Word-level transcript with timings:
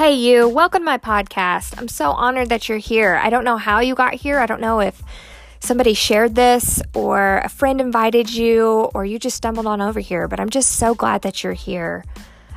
Hey, 0.00 0.14
you, 0.14 0.48
welcome 0.48 0.80
to 0.80 0.86
my 0.86 0.96
podcast. 0.96 1.76
I'm 1.76 1.86
so 1.86 2.12
honored 2.12 2.48
that 2.48 2.70
you're 2.70 2.78
here. 2.78 3.16
I 3.16 3.28
don't 3.28 3.44
know 3.44 3.58
how 3.58 3.80
you 3.80 3.94
got 3.94 4.14
here. 4.14 4.38
I 4.38 4.46
don't 4.46 4.62
know 4.62 4.80
if 4.80 5.02
somebody 5.58 5.92
shared 5.92 6.34
this 6.34 6.80
or 6.94 7.40
a 7.44 7.50
friend 7.50 7.82
invited 7.82 8.32
you 8.32 8.88
or 8.94 9.04
you 9.04 9.18
just 9.18 9.36
stumbled 9.36 9.66
on 9.66 9.82
over 9.82 10.00
here, 10.00 10.26
but 10.26 10.40
I'm 10.40 10.48
just 10.48 10.70
so 10.76 10.94
glad 10.94 11.20
that 11.20 11.44
you're 11.44 11.52
here. 11.52 12.06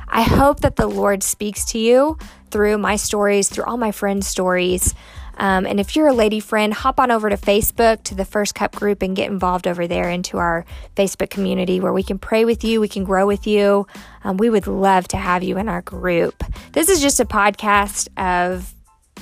I 0.08 0.22
hope 0.22 0.60
that 0.60 0.76
the 0.76 0.86
Lord 0.86 1.22
speaks 1.22 1.66
to 1.66 1.78
you 1.78 2.16
through 2.50 2.78
my 2.78 2.96
stories, 2.96 3.50
through 3.50 3.64
all 3.64 3.76
my 3.76 3.92
friends' 3.92 4.26
stories. 4.26 4.94
Um, 5.36 5.66
and 5.66 5.80
if 5.80 5.96
you're 5.96 6.08
a 6.08 6.12
lady 6.12 6.40
friend, 6.40 6.72
hop 6.72 7.00
on 7.00 7.10
over 7.10 7.28
to 7.28 7.36
Facebook 7.36 8.02
to 8.04 8.14
the 8.14 8.24
First 8.24 8.54
Cup 8.54 8.74
group 8.74 9.02
and 9.02 9.16
get 9.16 9.30
involved 9.30 9.66
over 9.66 9.86
there 9.86 10.08
into 10.08 10.38
our 10.38 10.64
Facebook 10.96 11.30
community 11.30 11.80
where 11.80 11.92
we 11.92 12.02
can 12.02 12.18
pray 12.18 12.44
with 12.44 12.64
you, 12.64 12.80
we 12.80 12.88
can 12.88 13.04
grow 13.04 13.26
with 13.26 13.46
you. 13.46 13.86
Um, 14.22 14.36
we 14.36 14.50
would 14.50 14.66
love 14.66 15.08
to 15.08 15.16
have 15.16 15.42
you 15.42 15.58
in 15.58 15.68
our 15.68 15.82
group. 15.82 16.42
This 16.72 16.88
is 16.88 17.00
just 17.00 17.20
a 17.20 17.24
podcast 17.24 18.08
of 18.16 18.74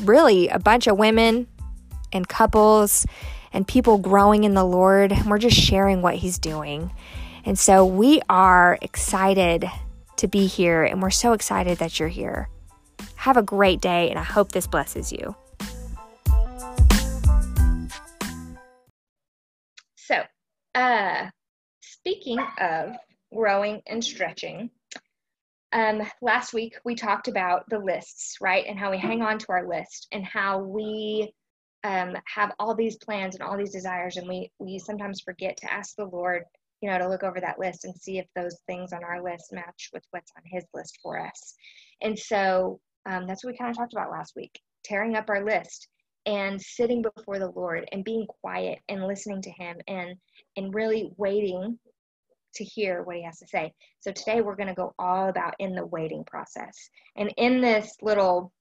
really 0.03 0.49
a 0.49 0.59
bunch 0.59 0.87
of 0.87 0.99
women 0.99 1.47
and 2.13 2.29
couples 2.29 3.07
and 3.53 3.67
people 3.67 3.99
growing 3.99 4.45
in 4.45 4.55
the 4.55 4.65
Lord. 4.65 5.13
And 5.13 5.27
we're 5.27 5.39
just 5.39 5.57
sharing 5.57 6.03
what 6.03 6.17
He's 6.17 6.39
doing. 6.39 6.93
And 7.45 7.59
so 7.59 7.85
we 7.85 8.21
are 8.29 8.79
excited 8.83 9.69
to 10.17 10.29
be 10.29 10.47
here, 10.47 10.85
and 10.85 11.03
we're 11.03 11.11
so 11.11 11.33
excited 11.33 11.79
that 11.79 11.99
you're 11.99 12.09
here. 12.09 12.49
Have 13.17 13.37
a 13.37 13.43
great 13.43 13.81
day, 13.81 14.09
and 14.09 14.19
I 14.19 14.23
hope 14.23 14.53
this 14.53 14.69
blesses 14.69 15.13
you. 15.13 15.35
Uh, 20.75 21.27
speaking 21.81 22.39
of 22.61 22.93
growing 23.35 23.83
and 23.87 24.03
stretching, 24.03 24.71
um, 25.73 26.03
last 26.21 26.53
week 26.53 26.75
we 26.85 26.95
talked 26.95 27.29
about 27.29 27.65
the 27.71 27.79
lists, 27.79 28.37
right? 28.41 28.65
And 28.67 28.79
how 28.79 28.91
we 28.91 28.99
hang 28.99 29.23
on 29.23 29.39
to 29.39 29.47
our 29.51 29.67
list 29.67 30.09
and 30.13 30.25
how 30.25 30.59
we 30.59 31.33
um, 31.85 32.17
have 32.27 32.53
all 32.59 32.75
these 32.75 32.97
plans 32.97 33.35
and 33.35 33.43
all 33.43 33.57
these 33.57 33.73
desires, 33.73 34.17
and 34.17 34.29
we 34.29 34.51
we 34.59 34.79
sometimes 34.79 35.21
forget 35.21 35.57
to 35.59 35.73
ask 35.73 35.97
the 35.97 36.05
Lord, 36.05 36.45
you 36.81 36.91
know, 36.91 36.99
to 36.99 37.09
look 37.09 37.25
over 37.25 37.41
that 37.41 37.59
list 37.59 37.85
and 37.85 37.95
see 37.97 38.19
if 38.19 38.27
those 38.37 38.57
things 38.67 38.93
on 38.93 39.03
our 39.03 39.23
list 39.23 39.53
match 39.53 39.91
with 39.93 40.05
what's 40.11 40.33
on 40.37 40.43
His 40.47 40.65
list 40.75 40.99
for 41.03 41.19
us. 41.19 41.55
And 42.01 42.17
so 42.19 42.81
um, 43.07 43.27
that's 43.27 43.45
what 43.45 43.53
we 43.53 43.59
kind 43.59 43.71
of 43.71 43.77
talked 43.77 43.95
about 43.95 44.11
last 44.11 44.35
week, 44.37 44.61
tearing 44.85 45.17
up 45.17 45.29
our 45.29 45.45
list 45.45 45.89
and 46.27 46.61
sitting 46.61 47.03
before 47.03 47.39
the 47.39 47.51
Lord 47.51 47.89
and 47.91 48.05
being 48.05 48.27
quiet 48.41 48.79
and 48.89 49.07
listening 49.07 49.43
to 49.43 49.51
Him 49.51 49.77
and 49.89 50.15
and 50.57 50.75
really 50.75 51.11
waiting 51.17 51.79
to 52.55 52.65
hear 52.65 53.03
what 53.03 53.17
He 53.17 53.25
has 53.25 53.39
to 53.39 53.47
say. 53.47 53.73
So 54.01 54.13
today 54.13 54.41
we're 54.41 54.57
going 54.57 54.69
to 54.69 54.75
go 54.75 54.95
all 54.99 55.29
about 55.29 55.55
in 55.59 55.75
the 55.75 55.87
waiting 55.87 56.25
process. 56.25 56.77
And 57.17 57.33
in 57.37 57.61
this 57.61 57.97
little 58.03 58.53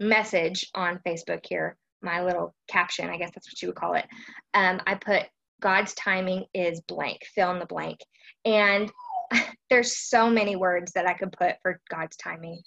message 0.00 0.66
on 0.74 1.00
Facebook 1.06 1.40
here, 1.48 1.76
my 2.02 2.22
little 2.22 2.54
caption, 2.68 3.08
I 3.08 3.16
guess 3.16 3.30
that's 3.34 3.48
what 3.48 3.62
you 3.62 3.68
would 3.68 3.76
call 3.76 3.94
it, 3.94 4.06
um, 4.52 4.80
I 4.86 4.94
put 4.94 5.24
God's 5.60 5.94
timing 5.94 6.44
is 6.52 6.80
blank, 6.88 7.20
fill 7.34 7.52
in 7.52 7.58
the 7.58 7.66
blank. 7.66 7.98
And 8.44 8.92
there's 9.70 10.08
so 10.08 10.28
many 10.28 10.56
words 10.56 10.92
that 10.92 11.06
I 11.06 11.14
could 11.14 11.32
put 11.32 11.54
for 11.62 11.80
God's 11.90 12.16
timing. 12.16 12.60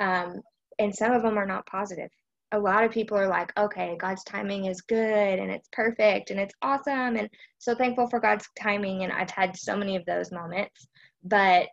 Um, 0.00 0.40
and 0.78 0.94
some 0.94 1.12
of 1.12 1.22
them 1.22 1.38
are 1.38 1.46
not 1.46 1.66
positive 1.66 2.10
a 2.54 2.58
lot 2.58 2.84
of 2.84 2.92
people 2.92 3.18
are 3.18 3.28
like, 3.28 3.52
okay, 3.58 3.96
God's 3.98 4.22
timing 4.22 4.66
is 4.66 4.80
good 4.80 5.38
and 5.38 5.50
it's 5.50 5.68
perfect 5.72 6.30
and 6.30 6.38
it's 6.38 6.54
awesome. 6.62 7.16
And 7.16 7.28
so 7.58 7.74
thankful 7.74 8.08
for 8.08 8.20
God's 8.20 8.48
timing. 8.60 9.02
And 9.02 9.12
I've 9.12 9.30
had 9.30 9.56
so 9.56 9.76
many 9.76 9.96
of 9.96 10.06
those 10.06 10.30
moments. 10.30 10.86
But 11.24 11.68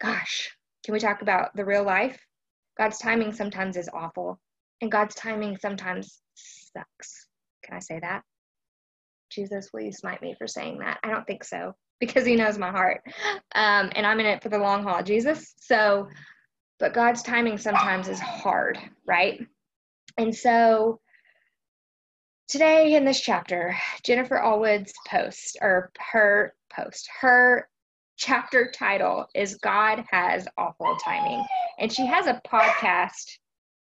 gosh, 0.00 0.50
can 0.84 0.92
we 0.92 1.00
talk 1.00 1.22
about 1.22 1.56
the 1.56 1.64
real 1.64 1.82
life? 1.84 2.18
God's 2.78 2.98
timing 2.98 3.32
sometimes 3.32 3.76
is 3.76 3.88
awful, 3.92 4.40
and 4.80 4.90
God's 4.90 5.14
timing 5.14 5.56
sometimes 5.56 6.20
sucks. 6.34 7.28
Can 7.64 7.76
I 7.76 7.78
say 7.78 8.00
that? 8.00 8.22
Jesus, 9.30 9.70
will 9.72 9.80
you 9.80 9.92
smite 9.92 10.20
me 10.22 10.34
for 10.36 10.46
saying 10.46 10.78
that? 10.78 10.98
I 11.02 11.10
don't 11.10 11.26
think 11.26 11.44
so 11.44 11.72
because 12.00 12.26
He 12.26 12.36
knows 12.36 12.58
my 12.58 12.70
heart. 12.70 13.00
Um, 13.54 13.90
and 13.94 14.06
I'm 14.06 14.20
in 14.20 14.26
it 14.26 14.42
for 14.42 14.48
the 14.48 14.58
long 14.58 14.82
haul, 14.82 15.02
Jesus. 15.02 15.54
So 15.56 16.08
but 16.78 16.94
God's 16.94 17.22
timing 17.22 17.58
sometimes 17.58 18.08
is 18.08 18.20
hard, 18.20 18.78
right? 19.06 19.40
And 20.18 20.34
so 20.34 21.00
today 22.48 22.94
in 22.94 23.04
this 23.04 23.20
chapter, 23.20 23.76
Jennifer 24.02 24.36
Allwood's 24.36 24.92
post 25.08 25.56
or 25.60 25.90
her 26.12 26.54
post, 26.72 27.08
her 27.20 27.68
chapter 28.16 28.70
title 28.70 29.26
is 29.34 29.56
God 29.56 30.04
Has 30.10 30.46
Awful 30.56 30.96
Timing. 31.04 31.44
And 31.78 31.92
she 31.92 32.06
has 32.06 32.26
a 32.26 32.40
podcast 32.46 33.38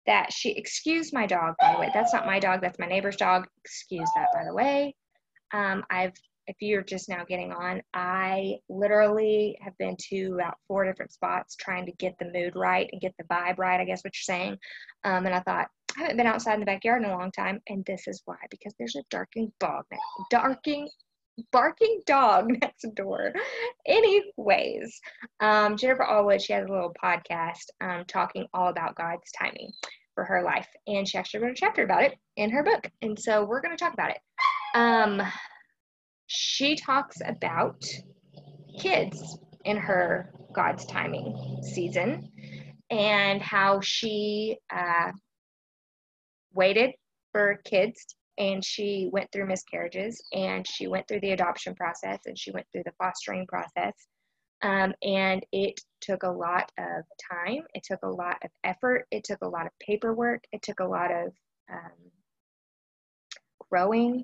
that 0.06 0.32
she 0.32 0.50
excuse 0.50 1.12
my 1.12 1.26
dog 1.26 1.54
by 1.60 1.72
the 1.72 1.78
way 1.78 1.90
that's 1.92 2.12
not 2.12 2.26
my 2.26 2.40
dog 2.40 2.60
that's 2.60 2.78
my 2.78 2.86
neighbor's 2.86 3.16
dog 3.16 3.46
excuse 3.64 4.08
that 4.16 4.28
by 4.34 4.44
the 4.44 4.52
way 4.52 4.94
um, 5.52 5.84
i've 5.90 6.14
if 6.50 6.56
you're 6.58 6.82
just 6.82 7.08
now 7.08 7.24
getting 7.24 7.52
on, 7.52 7.80
I 7.94 8.56
literally 8.68 9.56
have 9.62 9.78
been 9.78 9.96
to 10.10 10.34
about 10.34 10.58
four 10.66 10.84
different 10.84 11.12
spots 11.12 11.54
trying 11.54 11.86
to 11.86 11.92
get 11.92 12.18
the 12.18 12.30
mood 12.34 12.56
right 12.56 12.90
and 12.90 13.00
get 13.00 13.14
the 13.18 13.24
vibe 13.24 13.58
right, 13.58 13.80
I 13.80 13.84
guess 13.84 14.02
what 14.02 14.14
you're 14.16 14.36
saying. 14.36 14.58
Um, 15.04 15.26
and 15.26 15.34
I 15.34 15.40
thought, 15.40 15.68
I 15.96 16.00
haven't 16.02 16.16
been 16.16 16.26
outside 16.26 16.54
in 16.54 16.60
the 16.60 16.66
backyard 16.66 17.04
in 17.04 17.08
a 17.08 17.16
long 17.16 17.30
time, 17.30 17.60
and 17.68 17.84
this 17.84 18.08
is 18.08 18.22
why 18.24 18.36
because 18.50 18.74
there's 18.78 18.96
a 18.96 19.04
darking 19.10 19.52
dog 19.60 19.84
darking, 20.28 20.88
barking 21.52 22.00
dog 22.04 22.48
next 22.60 22.84
door. 22.96 23.32
Anyways, 23.86 25.00
um, 25.38 25.76
Jennifer 25.76 26.04
Allwood, 26.04 26.40
she 26.40 26.52
has 26.52 26.66
a 26.66 26.72
little 26.72 26.94
podcast 27.02 27.70
um, 27.80 28.04
talking 28.06 28.46
all 28.52 28.68
about 28.68 28.96
God's 28.96 29.30
timing 29.38 29.70
for 30.16 30.24
her 30.24 30.42
life, 30.42 30.68
and 30.88 31.08
she 31.08 31.16
actually 31.16 31.44
wrote 31.44 31.52
a 31.52 31.54
chapter 31.54 31.84
about 31.84 32.02
it 32.02 32.14
in 32.36 32.50
her 32.50 32.64
book, 32.64 32.90
and 33.02 33.16
so 33.18 33.44
we're 33.44 33.60
going 33.60 33.76
to 33.76 33.82
talk 33.82 33.94
about 33.94 34.10
it. 34.10 34.18
Um, 34.74 35.22
she 36.32 36.76
talks 36.76 37.20
about 37.26 37.84
kids 38.78 39.36
in 39.64 39.76
her 39.76 40.32
God's 40.52 40.86
timing 40.86 41.60
season 41.64 42.30
and 42.88 43.42
how 43.42 43.80
she 43.80 44.56
uh, 44.72 45.10
waited 46.54 46.92
for 47.32 47.60
kids 47.64 48.14
and 48.38 48.64
she 48.64 49.10
went 49.12 49.32
through 49.32 49.48
miscarriages 49.48 50.22
and 50.32 50.64
she 50.68 50.86
went 50.86 51.08
through 51.08 51.18
the 51.18 51.32
adoption 51.32 51.74
process 51.74 52.20
and 52.26 52.38
she 52.38 52.52
went 52.52 52.66
through 52.70 52.84
the 52.84 52.94
fostering 52.96 53.44
process. 53.48 53.94
Um, 54.62 54.94
and 55.02 55.44
it 55.50 55.80
took 56.00 56.22
a 56.22 56.30
lot 56.30 56.70
of 56.78 57.02
time, 57.28 57.64
it 57.74 57.82
took 57.82 58.04
a 58.04 58.08
lot 58.08 58.36
of 58.44 58.50
effort, 58.62 59.06
it 59.10 59.24
took 59.24 59.42
a 59.42 59.48
lot 59.48 59.66
of 59.66 59.72
paperwork, 59.80 60.44
it 60.52 60.62
took 60.62 60.78
a 60.78 60.86
lot 60.86 61.10
of 61.10 61.32
um, 61.72 62.12
growing 63.68 64.22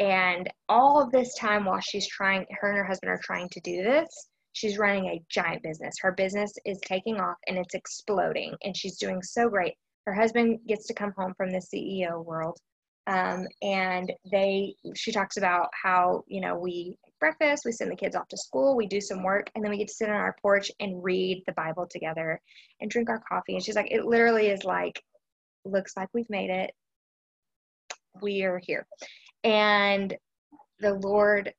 and 0.00 0.50
all 0.70 1.08
this 1.12 1.34
time 1.34 1.66
while 1.66 1.80
she's 1.80 2.08
trying, 2.08 2.46
her 2.58 2.70
and 2.70 2.78
her 2.78 2.84
husband 2.84 3.12
are 3.12 3.20
trying 3.22 3.50
to 3.50 3.60
do 3.60 3.82
this, 3.82 4.08
she's 4.52 4.78
running 4.78 5.06
a 5.06 5.22
giant 5.28 5.62
business. 5.62 5.94
Her 6.00 6.12
business 6.12 6.52
is 6.64 6.80
taking 6.80 7.20
off 7.20 7.36
and 7.46 7.58
it's 7.58 7.74
exploding, 7.74 8.54
and 8.64 8.74
she's 8.74 8.96
doing 8.96 9.22
so 9.22 9.48
great. 9.50 9.74
Her 10.06 10.14
husband 10.14 10.60
gets 10.66 10.86
to 10.86 10.94
come 10.94 11.12
home 11.16 11.34
from 11.36 11.52
the 11.52 11.58
CEO 11.58 12.24
world. 12.24 12.58
Um, 13.06 13.46
and 13.60 14.10
they, 14.30 14.74
she 14.94 15.12
talks 15.12 15.36
about 15.36 15.68
how, 15.82 16.24
you 16.28 16.40
know, 16.40 16.56
we 16.56 16.96
breakfast, 17.18 17.64
we 17.66 17.72
send 17.72 17.90
the 17.90 17.96
kids 17.96 18.16
off 18.16 18.28
to 18.28 18.36
school, 18.36 18.76
we 18.76 18.86
do 18.86 19.00
some 19.00 19.22
work, 19.22 19.50
and 19.54 19.62
then 19.62 19.70
we 19.70 19.78
get 19.78 19.88
to 19.88 19.94
sit 19.94 20.08
on 20.08 20.14
our 20.14 20.36
porch 20.40 20.70
and 20.80 21.02
read 21.02 21.42
the 21.46 21.52
Bible 21.52 21.86
together 21.86 22.40
and 22.80 22.90
drink 22.90 23.10
our 23.10 23.20
coffee. 23.28 23.54
And 23.54 23.64
she's 23.64 23.76
like, 23.76 23.90
it 23.90 24.04
literally 24.06 24.46
is 24.46 24.64
like, 24.64 25.02
looks 25.64 25.96
like 25.96 26.08
we've 26.14 26.30
made 26.30 26.50
it. 26.50 26.70
We 28.22 28.42
are 28.44 28.58
here. 28.58 28.86
And 29.44 30.16
the 30.80 30.94
Lord, 30.94 31.52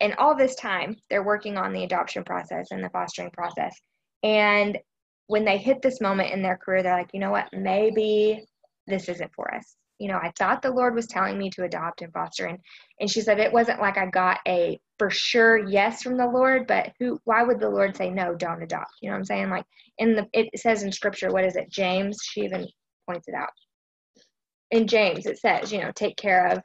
and 0.00 0.14
all 0.14 0.36
this 0.36 0.54
time, 0.54 0.96
they're 1.10 1.24
working 1.24 1.56
on 1.56 1.72
the 1.72 1.84
adoption 1.84 2.24
process 2.24 2.68
and 2.70 2.82
the 2.82 2.90
fostering 2.90 3.30
process. 3.30 3.74
And 4.22 4.78
when 5.26 5.44
they 5.44 5.58
hit 5.58 5.82
this 5.82 6.00
moment 6.00 6.32
in 6.32 6.42
their 6.42 6.56
career, 6.56 6.82
they're 6.82 6.96
like, 6.96 7.10
you 7.12 7.20
know 7.20 7.30
what, 7.30 7.48
maybe 7.52 8.44
this 8.86 9.08
isn't 9.08 9.32
for 9.34 9.54
us. 9.54 9.76
You 9.98 10.08
know, 10.08 10.16
I 10.16 10.32
thought 10.38 10.62
the 10.62 10.70
Lord 10.70 10.94
was 10.94 11.06
telling 11.06 11.36
me 11.36 11.50
to 11.50 11.64
adopt 11.64 12.02
and 12.02 12.12
foster. 12.12 12.46
And, 12.46 12.58
and 13.00 13.10
she 13.10 13.20
said, 13.20 13.38
it 13.38 13.52
wasn't 13.52 13.80
like 13.80 13.98
I 13.98 14.06
got 14.06 14.38
a 14.46 14.78
for 14.98 15.10
sure 15.10 15.68
yes 15.68 16.02
from 16.02 16.16
the 16.16 16.26
Lord, 16.26 16.66
but 16.66 16.92
who, 16.98 17.20
why 17.24 17.42
would 17.42 17.60
the 17.60 17.68
Lord 17.68 17.96
say, 17.96 18.10
no, 18.10 18.34
don't 18.34 18.62
adopt? 18.62 18.92
You 19.00 19.10
know 19.10 19.14
what 19.14 19.18
I'm 19.18 19.24
saying? 19.24 19.50
Like 19.50 19.64
in 19.98 20.14
the, 20.14 20.26
it 20.32 20.48
says 20.58 20.82
in 20.82 20.92
scripture, 20.92 21.30
what 21.30 21.44
is 21.44 21.56
it? 21.56 21.70
James, 21.70 22.18
she 22.22 22.42
even 22.42 22.66
points 23.08 23.28
it 23.28 23.34
out. 23.34 23.50
In 24.70 24.86
James, 24.86 25.26
it 25.26 25.38
says, 25.38 25.72
you 25.72 25.80
know, 25.80 25.90
take 25.94 26.16
care 26.16 26.46
of 26.48 26.62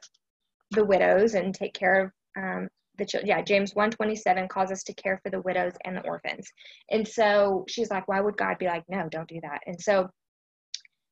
the 0.70 0.84
widows 0.84 1.34
and 1.34 1.54
take 1.54 1.74
care 1.74 2.04
of 2.04 2.10
um, 2.36 2.68
the 2.98 3.04
children. 3.04 3.28
Yeah, 3.28 3.42
James 3.42 3.74
127 3.74 4.48
calls 4.48 4.70
us 4.70 4.82
to 4.84 4.94
care 4.94 5.20
for 5.22 5.30
the 5.30 5.40
widows 5.42 5.72
and 5.84 5.96
the 5.96 6.02
orphans. 6.02 6.48
And 6.90 7.06
so 7.06 7.64
she's 7.68 7.90
like, 7.90 8.08
why 8.08 8.20
would 8.20 8.36
God 8.36 8.58
be 8.58 8.66
like, 8.66 8.84
no, 8.88 9.08
don't 9.08 9.28
do 9.28 9.40
that? 9.42 9.60
And 9.66 9.80
so 9.80 10.08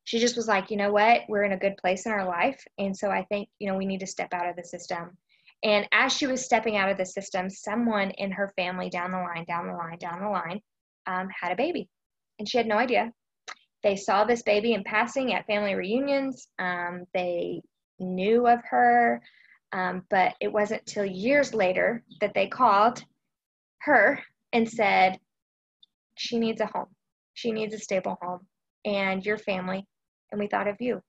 she 0.04 0.18
just 0.18 0.36
was 0.36 0.48
like, 0.48 0.70
you 0.70 0.76
know 0.76 0.92
what? 0.92 1.22
We're 1.28 1.44
in 1.44 1.52
a 1.52 1.58
good 1.58 1.76
place 1.76 2.06
in 2.06 2.12
our 2.12 2.26
life. 2.26 2.62
And 2.78 2.96
so 2.96 3.10
I 3.10 3.24
think, 3.24 3.48
you 3.58 3.68
know, 3.68 3.76
we 3.76 3.86
need 3.86 4.00
to 4.00 4.06
step 4.06 4.32
out 4.32 4.48
of 4.48 4.56
the 4.56 4.64
system. 4.64 5.16
And 5.64 5.86
as 5.92 6.12
she 6.12 6.26
was 6.26 6.44
stepping 6.44 6.76
out 6.76 6.90
of 6.90 6.98
the 6.98 7.06
system, 7.06 7.48
someone 7.48 8.10
in 8.12 8.32
her 8.32 8.52
family 8.56 8.90
down 8.90 9.12
the 9.12 9.18
line, 9.18 9.44
down 9.46 9.68
the 9.68 9.74
line, 9.74 9.96
down 9.98 10.20
the 10.20 10.28
line, 10.28 10.60
um, 11.06 11.28
had 11.40 11.52
a 11.52 11.56
baby. 11.56 11.88
And 12.38 12.48
she 12.48 12.58
had 12.58 12.66
no 12.66 12.78
idea. 12.78 13.12
they 13.84 13.96
saw 13.96 14.24
this 14.24 14.42
baby 14.42 14.74
in 14.74 14.84
passing 14.84 15.34
at 15.34 15.46
family 15.46 15.74
reunions. 15.74 16.48
Um, 16.58 17.04
they 17.14 17.62
knew 17.98 18.46
of 18.46 18.60
her, 18.70 19.20
um, 19.72 20.04
but 20.10 20.34
it 20.40 20.52
wasn't 20.52 20.84
till 20.86 21.04
years 21.04 21.54
later 21.54 22.02
that 22.20 22.34
they 22.34 22.46
called 22.46 23.02
her 23.82 24.20
and 24.52 24.68
said, 24.68 25.18
She 26.16 26.38
needs 26.38 26.60
a 26.60 26.66
home. 26.66 26.88
She 27.34 27.52
needs 27.52 27.74
a 27.74 27.78
stable 27.78 28.18
home, 28.20 28.46
and 28.84 29.24
your 29.24 29.38
family, 29.38 29.86
and 30.30 30.40
we 30.40 30.46
thought 30.46 30.68
of 30.68 30.80
you. 30.80 31.00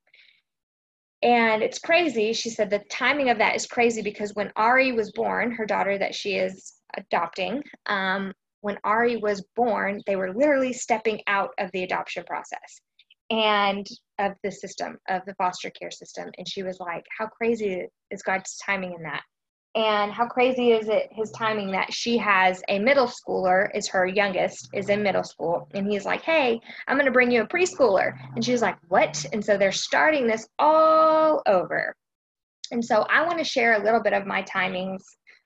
And 1.21 1.63
it's 1.63 1.79
crazy. 1.79 2.33
She 2.33 2.49
said 2.49 2.69
the 2.69 2.83
timing 2.89 3.29
of 3.29 3.37
that 3.37 3.55
is 3.55 3.65
crazy 3.65 4.01
because 4.01 4.33
when 4.33 4.51
Ari 4.55 4.91
was 4.91 5.11
born, 5.13 5.51
her 5.51 5.65
daughter 5.65 5.97
that 5.97 6.15
she 6.15 6.35
is 6.35 6.73
adopting, 6.97 7.63
um, 7.85 8.33
when 8.61 8.77
Ari 8.83 9.17
was 9.17 9.45
born, 9.55 10.01
they 10.05 10.15
were 10.15 10.33
literally 10.33 10.73
stepping 10.73 11.21
out 11.27 11.51
of 11.59 11.69
the 11.71 11.83
adoption 11.83 12.23
process 12.25 12.81
and 13.29 13.87
of 14.25 14.33
the 14.43 14.51
system, 14.51 14.97
of 15.09 15.21
the 15.25 15.35
foster 15.35 15.69
care 15.69 15.91
system. 15.91 16.29
And 16.37 16.47
she 16.47 16.63
was 16.63 16.79
like, 16.79 17.05
How 17.17 17.27
crazy 17.27 17.87
is 18.11 18.23
God's 18.23 18.57
timing 18.57 18.93
in 18.93 19.03
that? 19.03 19.21
And 19.75 20.11
how 20.11 20.27
crazy 20.27 20.71
is 20.71 20.87
it 20.87 21.09
his 21.11 21.31
timing 21.31 21.71
that 21.71 21.91
she 21.91 22.15
has 22.17 22.61
a 22.69 22.77
middle 22.77 23.07
schooler, 23.07 23.69
is 23.75 23.87
her 23.87 24.05
youngest, 24.05 24.69
is 24.71 24.89
in 24.89 25.01
middle 25.01 25.23
school. 25.23 25.67
And 25.73 25.87
he's 25.87 26.05
like, 26.05 26.21
Hey, 26.21 26.59
I'm 26.87 26.95
going 26.95 27.05
to 27.05 27.11
bring 27.11 27.31
you 27.31 27.41
a 27.41 27.47
preschooler. 27.47 28.13
And 28.35 28.45
she's 28.45 28.61
like, 28.61 28.77
What? 28.87 29.25
And 29.33 29.43
so 29.43 29.57
they're 29.57 29.71
starting 29.71 30.27
this 30.27 30.47
all 30.59 31.41
over. 31.47 31.95
And 32.71 32.83
so 32.83 33.05
I 33.09 33.25
want 33.25 33.39
to 33.39 33.43
share 33.43 33.73
a 33.73 33.83
little 33.83 34.01
bit 34.01 34.13
of 34.13 34.25
my 34.25 34.43
timings 34.43 35.01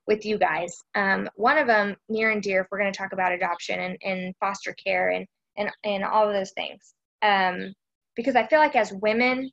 with 0.07 0.25
you 0.25 0.37
guys. 0.37 0.73
Um, 0.95 1.29
one 1.35 1.57
of 1.57 1.67
them, 1.67 1.95
near 2.09 2.31
and 2.31 2.41
dear, 2.41 2.61
if 2.61 2.67
we're 2.71 2.79
going 2.79 2.91
to 2.91 2.97
talk 2.97 3.11
about 3.11 3.33
adoption 3.33 3.79
and, 3.79 3.97
and 4.03 4.33
foster 4.39 4.73
care 4.73 5.09
and, 5.09 5.25
and, 5.57 5.69
and 5.83 6.03
all 6.03 6.27
of 6.27 6.33
those 6.33 6.51
things. 6.55 6.93
Um, 7.21 7.73
because 8.17 8.35
I 8.35 8.47
feel 8.47 8.59
like 8.59 8.75
as 8.75 8.91
women, 8.91 9.51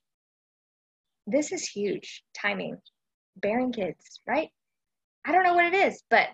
this 1.29 1.53
is 1.53 1.69
huge 1.69 2.25
timing, 2.37 2.79
bearing 3.37 3.73
kids, 3.73 4.21
right? 4.27 4.49
I 5.25 5.31
don't 5.31 5.45
know 5.45 5.55
what 5.55 5.67
it 5.67 5.75
is, 5.75 6.03
but 6.11 6.29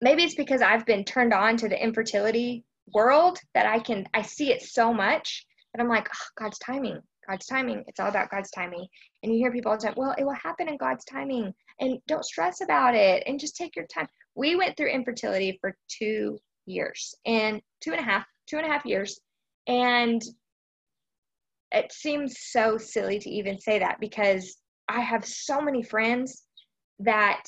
maybe 0.00 0.22
it's 0.22 0.36
because 0.36 0.62
I've 0.62 0.86
been 0.86 1.04
turned 1.04 1.34
on 1.34 1.56
to 1.58 1.68
the 1.68 1.82
infertility 1.82 2.64
world 2.94 3.38
that 3.54 3.66
I 3.66 3.80
can, 3.80 4.06
I 4.14 4.22
see 4.22 4.52
it 4.52 4.62
so 4.62 4.94
much 4.94 5.44
that 5.74 5.82
I'm 5.82 5.88
like, 5.88 6.08
oh, 6.08 6.26
God's 6.38 6.58
timing, 6.60 7.00
God's 7.28 7.46
timing. 7.46 7.84
It's 7.86 8.00
all 8.00 8.08
about 8.08 8.30
God's 8.30 8.50
timing. 8.52 8.86
And 9.22 9.32
you 9.32 9.38
hear 9.38 9.52
people 9.52 9.72
all 9.72 9.78
the 9.78 9.86
time, 9.86 9.94
well, 9.96 10.14
it 10.16 10.24
will 10.24 10.32
happen 10.32 10.68
in 10.68 10.76
God's 10.78 11.04
timing 11.04 11.52
and 11.80 11.98
don't 12.06 12.24
stress 12.24 12.60
about 12.60 12.94
it 12.94 13.24
and 13.26 13.38
just 13.38 13.56
take 13.56 13.76
your 13.76 13.86
time. 13.86 14.08
We 14.36 14.56
went 14.56 14.76
through 14.76 14.90
infertility 14.90 15.58
for 15.60 15.76
two 15.88 16.38
years 16.66 17.14
and 17.26 17.60
two 17.80 17.90
and 17.90 18.00
a 18.00 18.04
half, 18.04 18.24
two 18.46 18.58
and 18.58 18.66
a 18.66 18.70
half 18.70 18.86
years. 18.86 19.20
And 19.66 20.22
it 21.78 21.92
seems 21.92 22.40
so 22.40 22.76
silly 22.76 23.18
to 23.20 23.30
even 23.30 23.58
say 23.58 23.78
that 23.78 24.00
because 24.00 24.56
I 24.88 25.00
have 25.00 25.24
so 25.24 25.60
many 25.60 25.82
friends 25.82 26.42
that 26.98 27.44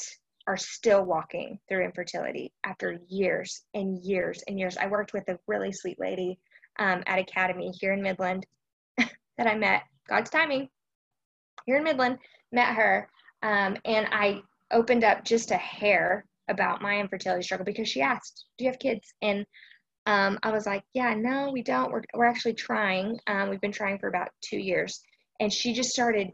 are 0.47 0.57
still 0.57 1.05
walking 1.05 1.59
through 1.69 1.85
infertility 1.85 2.53
after 2.65 3.01
years 3.09 3.63
and 3.75 3.99
years 3.99 4.43
and 4.47 4.59
years. 4.59 4.77
I 4.77 4.87
worked 4.87 5.13
with 5.13 5.29
a 5.29 5.39
really 5.47 5.73
sweet 5.73 5.99
lady 5.99 6.39
um, 6.79 7.03
at 7.07 7.19
Academy 7.19 7.73
here 7.81 7.93
in 7.93 8.03
Midland 8.03 8.47
that 8.99 9.47
I 9.47 9.57
met, 9.57 9.83
God's 10.09 10.31
timing, 10.31 10.69
here 11.67 11.77
in 11.77 11.85
Midland, 11.85 12.19
met 12.53 12.75
her, 12.75 13.09
um, 13.43 13.77
and 13.85 14.07
I 14.13 14.41
opened 14.71 15.05
up 15.05 15.25
just 15.25 15.51
a 15.51 15.57
hair 15.57 16.25
about 16.49 16.83
my 16.83 16.99
infertility 16.99 17.43
struggle 17.43 17.65
because 17.65 17.89
she 17.89 18.01
asked, 18.01 18.47
Do 18.59 18.65
you 18.65 18.71
have 18.71 18.79
kids? 18.79 19.13
And 19.23 19.45
um, 20.11 20.41
I 20.43 20.51
was 20.51 20.67
like, 20.67 20.83
Yeah, 20.93 21.15
no, 21.15 21.51
we 21.53 21.63
don't. 21.63 21.93
We're, 21.93 22.03
we're 22.15 22.25
actually 22.25 22.55
trying. 22.55 23.21
Um, 23.29 23.49
we've 23.49 23.61
been 23.61 23.71
trying 23.71 24.01
for 24.01 24.09
about 24.09 24.31
two 24.43 24.59
years. 24.59 25.01
And 25.39 25.53
she 25.53 25.73
just 25.73 25.91
started 25.91 26.33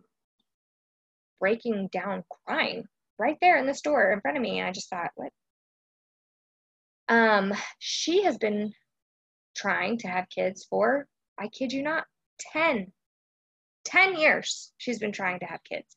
breaking 1.40 1.90
down 1.92 2.24
crying 2.46 2.84
right 3.18 3.36
there 3.42 3.58
in 3.58 3.66
the 3.66 3.74
store 3.74 4.12
in 4.12 4.22
front 4.22 4.38
of 4.38 4.42
me. 4.42 4.60
And 4.60 4.68
I 4.68 4.72
just 4.72 4.88
thought, 4.88 5.10
What? 5.14 5.30
Um, 7.08 7.52
she 7.78 8.24
has 8.24 8.38
been 8.38 8.72
trying 9.54 9.98
to 9.98 10.08
have 10.08 10.26
kids 10.30 10.66
for, 10.70 11.06
I 11.38 11.48
kid 11.48 11.70
you 11.70 11.82
not, 11.82 12.04
10, 12.52 12.90
10 13.84 14.16
years 14.16 14.72
she's 14.78 14.98
been 14.98 15.12
trying 15.12 15.40
to 15.40 15.46
have 15.46 15.60
kids. 15.64 15.96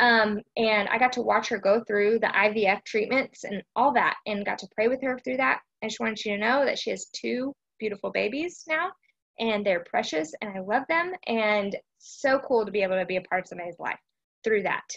Um, 0.00 0.40
and 0.56 0.88
I 0.88 0.98
got 0.98 1.12
to 1.12 1.22
watch 1.22 1.48
her 1.48 1.58
go 1.58 1.82
through 1.84 2.18
the 2.18 2.26
IVF 2.26 2.84
treatments 2.84 3.44
and 3.44 3.62
all 3.76 3.92
that 3.94 4.16
and 4.26 4.44
got 4.44 4.58
to 4.58 4.68
pray 4.74 4.88
with 4.88 5.02
her 5.02 5.18
through 5.18 5.36
that. 5.36 5.60
I 5.82 5.86
just 5.88 6.00
wanted 6.00 6.24
you 6.24 6.32
to 6.32 6.38
know 6.38 6.64
that 6.64 6.78
she 6.78 6.90
has 6.90 7.06
two 7.12 7.54
beautiful 7.78 8.10
babies 8.10 8.64
now 8.68 8.90
and 9.38 9.64
they're 9.64 9.84
precious 9.88 10.32
and 10.40 10.50
I 10.56 10.60
love 10.60 10.84
them 10.88 11.12
and 11.26 11.76
so 11.98 12.38
cool 12.40 12.64
to 12.64 12.72
be 12.72 12.82
able 12.82 12.98
to 12.98 13.06
be 13.06 13.16
a 13.16 13.22
part 13.22 13.42
of 13.42 13.48
somebody's 13.48 13.78
life 13.78 13.98
through 14.44 14.62
that. 14.64 14.88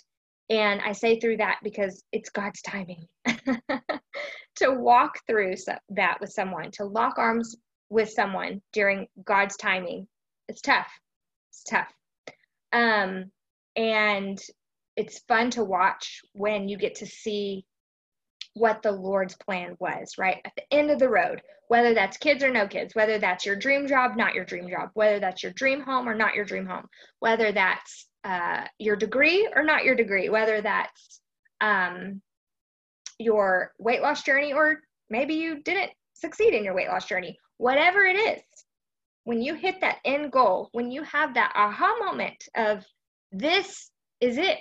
And 0.49 0.81
I 0.81 0.91
say 0.91 1.19
through 1.19 1.37
that 1.37 1.57
because 1.63 2.03
it's 2.11 2.29
God's 2.29 2.61
timing 2.61 3.07
to 3.25 4.71
walk 4.71 5.13
through 5.27 5.55
that 5.89 6.17
with 6.21 6.31
someone, 6.31 6.69
to 6.73 6.85
lock 6.85 7.17
arms 7.17 7.55
with 7.89 8.09
someone 8.09 8.61
during 8.73 9.07
God's 9.23 9.57
timing. 9.57 10.07
It's 10.47 10.61
tough. 10.61 10.87
It's 11.51 11.63
tough. 11.63 11.91
Um, 12.73 13.31
and 13.75 14.39
it's 14.95 15.19
fun 15.27 15.49
to 15.51 15.63
watch 15.63 16.21
when 16.33 16.69
you 16.69 16.77
get 16.77 16.95
to 16.95 17.05
see 17.05 17.65
what 18.53 18.81
the 18.81 18.91
Lord's 18.91 19.35
plan 19.35 19.75
was, 19.79 20.17
right? 20.17 20.37
At 20.45 20.53
the 20.55 20.73
end 20.73 20.89
of 20.89 20.99
the 20.99 21.09
road, 21.09 21.41
whether 21.67 21.93
that's 21.93 22.17
kids 22.17 22.43
or 22.43 22.51
no 22.51 22.67
kids, 22.67 22.95
whether 22.95 23.19
that's 23.19 23.45
your 23.45 23.55
dream 23.55 23.87
job, 23.87 24.15
not 24.15 24.33
your 24.33 24.45
dream 24.45 24.69
job, 24.69 24.91
whether 24.93 25.19
that's 25.19 25.43
your 25.43 25.51
dream 25.51 25.81
home 25.81 26.07
or 26.07 26.15
not 26.15 26.35
your 26.35 26.45
dream 26.45 26.65
home, 26.65 26.87
whether 27.19 27.51
that's 27.51 28.07
uh, 28.23 28.63
your 28.79 28.95
degree 28.95 29.49
or 29.55 29.63
not 29.63 29.83
your 29.83 29.95
degree, 29.95 30.29
whether 30.29 30.61
that's 30.61 31.21
um, 31.59 32.21
your 33.19 33.73
weight 33.77 34.01
loss 34.01 34.23
journey 34.23 34.53
or 34.53 34.79
maybe 35.09 35.33
you 35.33 35.61
didn't 35.61 35.91
succeed 36.13 36.53
in 36.53 36.63
your 36.63 36.75
weight 36.75 36.87
loss 36.87 37.05
journey, 37.05 37.37
whatever 37.57 38.05
it 38.05 38.15
is, 38.15 38.41
when 39.25 39.41
you 39.41 39.55
hit 39.55 39.81
that 39.81 39.97
end 40.05 40.31
goal, 40.31 40.69
when 40.71 40.91
you 40.91 41.03
have 41.03 41.33
that 41.33 41.51
aha 41.55 41.95
moment 41.99 42.47
of 42.55 42.85
this 43.31 43.91
is 44.21 44.37
it, 44.37 44.59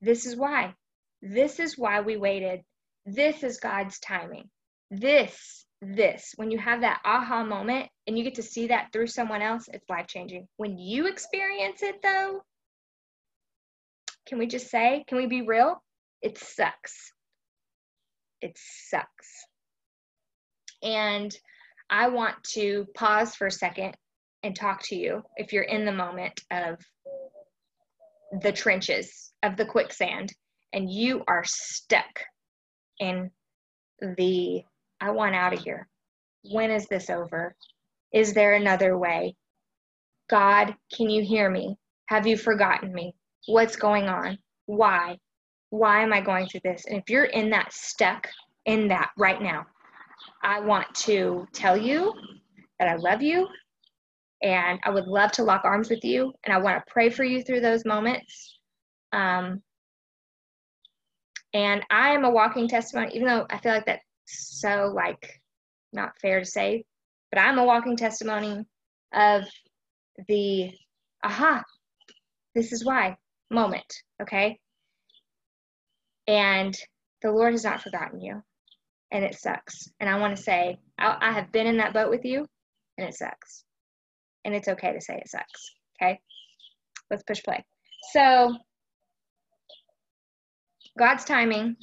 this 0.00 0.26
is 0.26 0.36
why, 0.36 0.74
this 1.22 1.58
is 1.60 1.78
why 1.78 2.00
we 2.00 2.16
waited, 2.16 2.60
this 3.06 3.42
is 3.42 3.58
God's 3.58 3.98
timing, 3.98 4.48
this, 4.90 5.64
this, 5.80 6.32
when 6.36 6.50
you 6.50 6.58
have 6.58 6.80
that 6.80 7.00
aha 7.04 7.44
moment 7.44 7.88
and 8.06 8.16
you 8.16 8.24
get 8.24 8.36
to 8.36 8.42
see 8.42 8.68
that 8.68 8.88
through 8.92 9.06
someone 9.06 9.42
else, 9.42 9.68
it's 9.72 9.88
life 9.88 10.06
changing. 10.06 10.46
When 10.56 10.78
you 10.78 11.06
experience 11.06 11.82
it 11.82 11.96
though, 12.02 12.42
can 14.26 14.38
we 14.38 14.46
just 14.46 14.70
say, 14.70 15.04
can 15.06 15.18
we 15.18 15.26
be 15.26 15.42
real? 15.42 15.82
It 16.22 16.38
sucks. 16.38 17.12
It 18.40 18.56
sucks. 18.56 19.28
And 20.82 21.34
I 21.90 22.08
want 22.08 22.42
to 22.54 22.86
pause 22.94 23.34
for 23.34 23.46
a 23.46 23.52
second 23.52 23.94
and 24.42 24.56
talk 24.56 24.82
to 24.84 24.96
you 24.96 25.22
if 25.36 25.52
you're 25.52 25.62
in 25.62 25.84
the 25.84 25.92
moment 25.92 26.40
of 26.50 26.78
the 28.42 28.52
trenches 28.52 29.32
of 29.42 29.56
the 29.56 29.66
quicksand 29.66 30.32
and 30.72 30.90
you 30.90 31.22
are 31.28 31.44
stuck 31.44 32.24
in 32.98 33.30
the 34.00 34.62
I 35.00 35.10
want 35.10 35.34
out 35.34 35.52
of 35.52 35.60
here. 35.60 35.88
When 36.50 36.70
is 36.70 36.86
this 36.86 37.10
over? 37.10 37.54
Is 38.12 38.32
there 38.32 38.54
another 38.54 38.96
way? 38.96 39.36
God, 40.30 40.74
can 40.94 41.10
you 41.10 41.22
hear 41.22 41.50
me? 41.50 41.76
Have 42.06 42.26
you 42.26 42.36
forgotten 42.36 42.92
me? 42.92 43.14
What's 43.46 43.76
going 43.76 44.08
on? 44.08 44.38
Why? 44.66 45.18
Why 45.70 46.02
am 46.02 46.12
I 46.12 46.20
going 46.20 46.46
through 46.46 46.60
this? 46.64 46.84
And 46.86 46.98
if 46.98 47.10
you're 47.10 47.24
in 47.24 47.50
that 47.50 47.72
stuck 47.72 48.28
in 48.66 48.88
that 48.88 49.10
right 49.18 49.42
now, 49.42 49.66
I 50.42 50.60
want 50.60 50.94
to 50.94 51.46
tell 51.52 51.76
you 51.76 52.12
that 52.78 52.88
I 52.88 52.96
love 52.96 53.22
you 53.22 53.48
and 54.42 54.78
I 54.82 54.90
would 54.90 55.06
love 55.06 55.32
to 55.32 55.44
lock 55.44 55.64
arms 55.64 55.88
with 55.88 56.04
you 56.04 56.32
and 56.44 56.54
I 56.54 56.58
want 56.58 56.76
to 56.76 56.92
pray 56.92 57.10
for 57.10 57.24
you 57.24 57.42
through 57.42 57.60
those 57.60 57.84
moments. 57.84 58.58
Um, 59.12 59.62
and 61.52 61.82
I 61.90 62.10
am 62.10 62.24
a 62.24 62.30
walking 62.30 62.68
testimony, 62.68 63.12
even 63.14 63.28
though 63.28 63.46
I 63.48 63.58
feel 63.58 63.72
like 63.72 63.86
that's 63.86 64.04
so 64.26 64.92
like 64.94 65.40
not 65.92 66.18
fair 66.20 66.40
to 66.40 66.46
say, 66.46 66.84
but 67.30 67.40
I'm 67.40 67.58
a 67.58 67.64
walking 67.64 67.96
testimony 67.96 68.64
of 69.12 69.44
the 70.28 70.72
aha, 71.22 71.62
this 72.54 72.72
is 72.72 72.84
why 72.84 73.16
moment, 73.50 74.02
okay? 74.20 74.58
And 76.26 76.76
the 77.22 77.30
Lord 77.30 77.52
has 77.52 77.64
not 77.64 77.82
forgotten 77.82 78.20
you 78.20 78.42
and 79.10 79.24
it 79.24 79.36
sucks. 79.36 79.88
And 80.00 80.10
I 80.10 80.18
want 80.18 80.36
to 80.36 80.42
say, 80.42 80.78
I, 80.98 81.16
I 81.20 81.32
have 81.32 81.52
been 81.52 81.66
in 81.66 81.78
that 81.78 81.94
boat 81.94 82.10
with 82.10 82.24
you 82.24 82.46
and 82.98 83.08
it 83.08 83.14
sucks. 83.14 83.64
And 84.44 84.54
it's 84.54 84.68
okay 84.68 84.92
to 84.92 85.00
say 85.00 85.16
it 85.16 85.28
sucks. 85.28 85.74
Okay? 86.00 86.20
Let's 87.10 87.22
push 87.22 87.42
play. 87.42 87.64
So, 88.12 88.54
God's 90.98 91.24
timing 91.24 91.76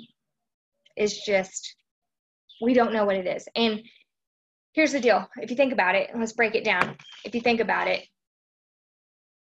is 0.95 1.21
just, 1.25 1.75
we 2.61 2.73
don't 2.73 2.93
know 2.93 3.05
what 3.05 3.15
it 3.15 3.27
is. 3.27 3.47
And 3.55 3.81
here's 4.73 4.93
the 4.93 4.99
deal. 4.99 5.27
If 5.37 5.49
you 5.49 5.57
think 5.57 5.73
about 5.73 5.95
it, 5.95 6.11
let's 6.15 6.33
break 6.33 6.55
it 6.55 6.63
down. 6.63 6.95
If 7.25 7.35
you 7.35 7.41
think 7.41 7.59
about 7.59 7.87
it, 7.87 8.03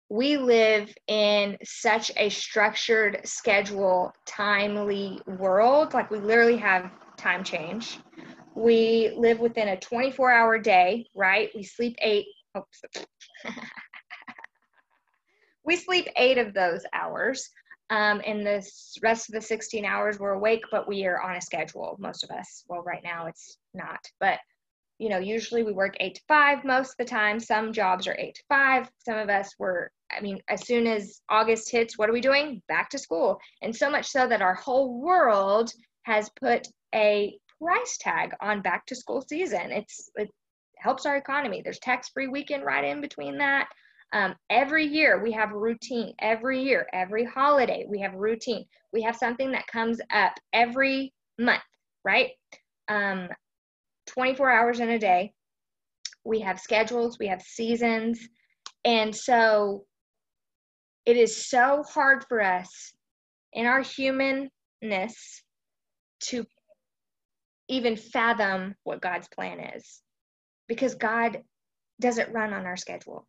we 0.09 0.37
live 0.37 0.91
in 1.07 1.57
such 1.63 2.11
a 2.17 2.29
structured 2.29 3.21
schedule, 3.25 4.11
timely 4.25 5.21
world. 5.27 5.93
Like 5.93 6.09
we 6.09 6.17
literally 6.17 6.57
have 6.57 6.89
time 7.15 7.43
change. 7.43 7.99
We 8.55 9.13
live 9.15 9.39
within 9.39 9.67
a 9.67 9.79
24 9.79 10.31
hour 10.31 10.57
day, 10.57 11.05
right? 11.15 11.49
We 11.55 11.63
sleep 11.63 11.95
eight. 12.01 12.25
Oops. 12.57 12.81
we 15.63 15.75
sleep 15.75 16.07
eight 16.17 16.37
of 16.37 16.53
those 16.53 16.83
hours. 16.93 17.49
Um, 17.91 18.21
and 18.25 18.45
the 18.45 18.63
rest 19.01 19.29
of 19.29 19.33
the 19.33 19.41
16 19.41 19.83
hours 19.83 20.19
we're 20.19 20.33
awake, 20.33 20.63
but 20.69 20.87
we 20.87 21.05
are 21.05 21.21
on 21.21 21.37
a 21.37 21.41
schedule, 21.41 21.95
most 21.99 22.23
of 22.23 22.29
us. 22.29 22.63
Well, 22.67 22.83
right 22.83 23.01
now 23.03 23.25
it's 23.25 23.57
not, 23.73 23.99
but 24.19 24.39
you 24.99 25.07
know, 25.07 25.17
usually 25.17 25.63
we 25.63 25.71
work 25.71 25.95
eight 26.01 26.15
to 26.15 26.21
five 26.27 26.63
most 26.65 26.91
of 26.91 26.97
the 26.97 27.05
time. 27.05 27.39
Some 27.39 27.71
jobs 27.71 28.05
are 28.05 28.17
eight 28.19 28.35
to 28.35 28.43
five. 28.49 28.91
Some 28.97 29.17
of 29.17 29.29
us 29.29 29.55
were, 29.57 29.91
I 30.15 30.19
mean, 30.19 30.39
as 30.49 30.67
soon 30.67 30.85
as 30.85 31.21
August 31.29 31.71
hits, 31.71 31.97
what 31.97 32.09
are 32.09 32.13
we 32.13 32.21
doing? 32.21 32.61
Back 32.67 32.89
to 32.89 32.99
school. 32.99 33.39
And 33.61 33.73
so 33.73 33.89
much 33.89 34.07
so 34.07 34.27
that 34.27 34.41
our 34.41 34.55
whole 34.55 34.99
world 34.99 35.71
has 36.03 36.29
put 36.41 36.67
a 36.93 37.39
price 37.61 37.97
tag 37.97 38.31
on 38.41 38.61
back 38.61 38.85
to 38.87 38.95
school 38.95 39.21
season. 39.21 39.71
It's, 39.71 40.09
it 40.15 40.29
helps 40.79 41.05
our 41.05 41.17
economy. 41.17 41.61
There's 41.63 41.79
tax 41.79 42.09
free 42.09 42.27
weekend 42.27 42.63
right 42.63 42.83
in 42.83 43.01
between 43.01 43.37
that. 43.37 43.67
Um, 44.11 44.35
every 44.49 44.85
year 44.85 45.21
we 45.21 45.31
have 45.33 45.51
routine. 45.51 46.13
Every 46.19 46.61
year, 46.63 46.87
every 46.93 47.25
holiday, 47.25 47.85
we 47.87 47.99
have 47.99 48.13
routine. 48.15 48.65
We 48.91 49.01
have 49.03 49.15
something 49.15 49.51
that 49.51 49.67
comes 49.67 49.99
up 50.11 50.33
every 50.53 51.13
month, 51.37 51.61
right? 52.03 52.31
Um, 52.87 53.29
24 54.07 54.49
hours 54.49 54.79
in 54.79 54.89
a 54.89 54.99
day. 54.99 55.33
We 56.25 56.39
have 56.39 56.59
schedules, 56.59 57.17
we 57.19 57.27
have 57.27 57.41
seasons. 57.41 58.19
And 58.83 59.15
so 59.15 59.85
it 61.05 61.17
is 61.17 61.47
so 61.49 61.83
hard 61.87 62.25
for 62.27 62.41
us 62.41 62.93
in 63.53 63.65
our 63.65 63.81
humanness 63.81 65.43
to 66.21 66.45
even 67.67 67.95
fathom 67.95 68.75
what 68.83 69.01
God's 69.01 69.27
plan 69.27 69.59
is 69.75 70.01
because 70.69 70.95
God 70.95 71.43
doesn't 71.99 72.33
run 72.33 72.53
on 72.53 72.65
our 72.65 72.77
schedule. 72.77 73.27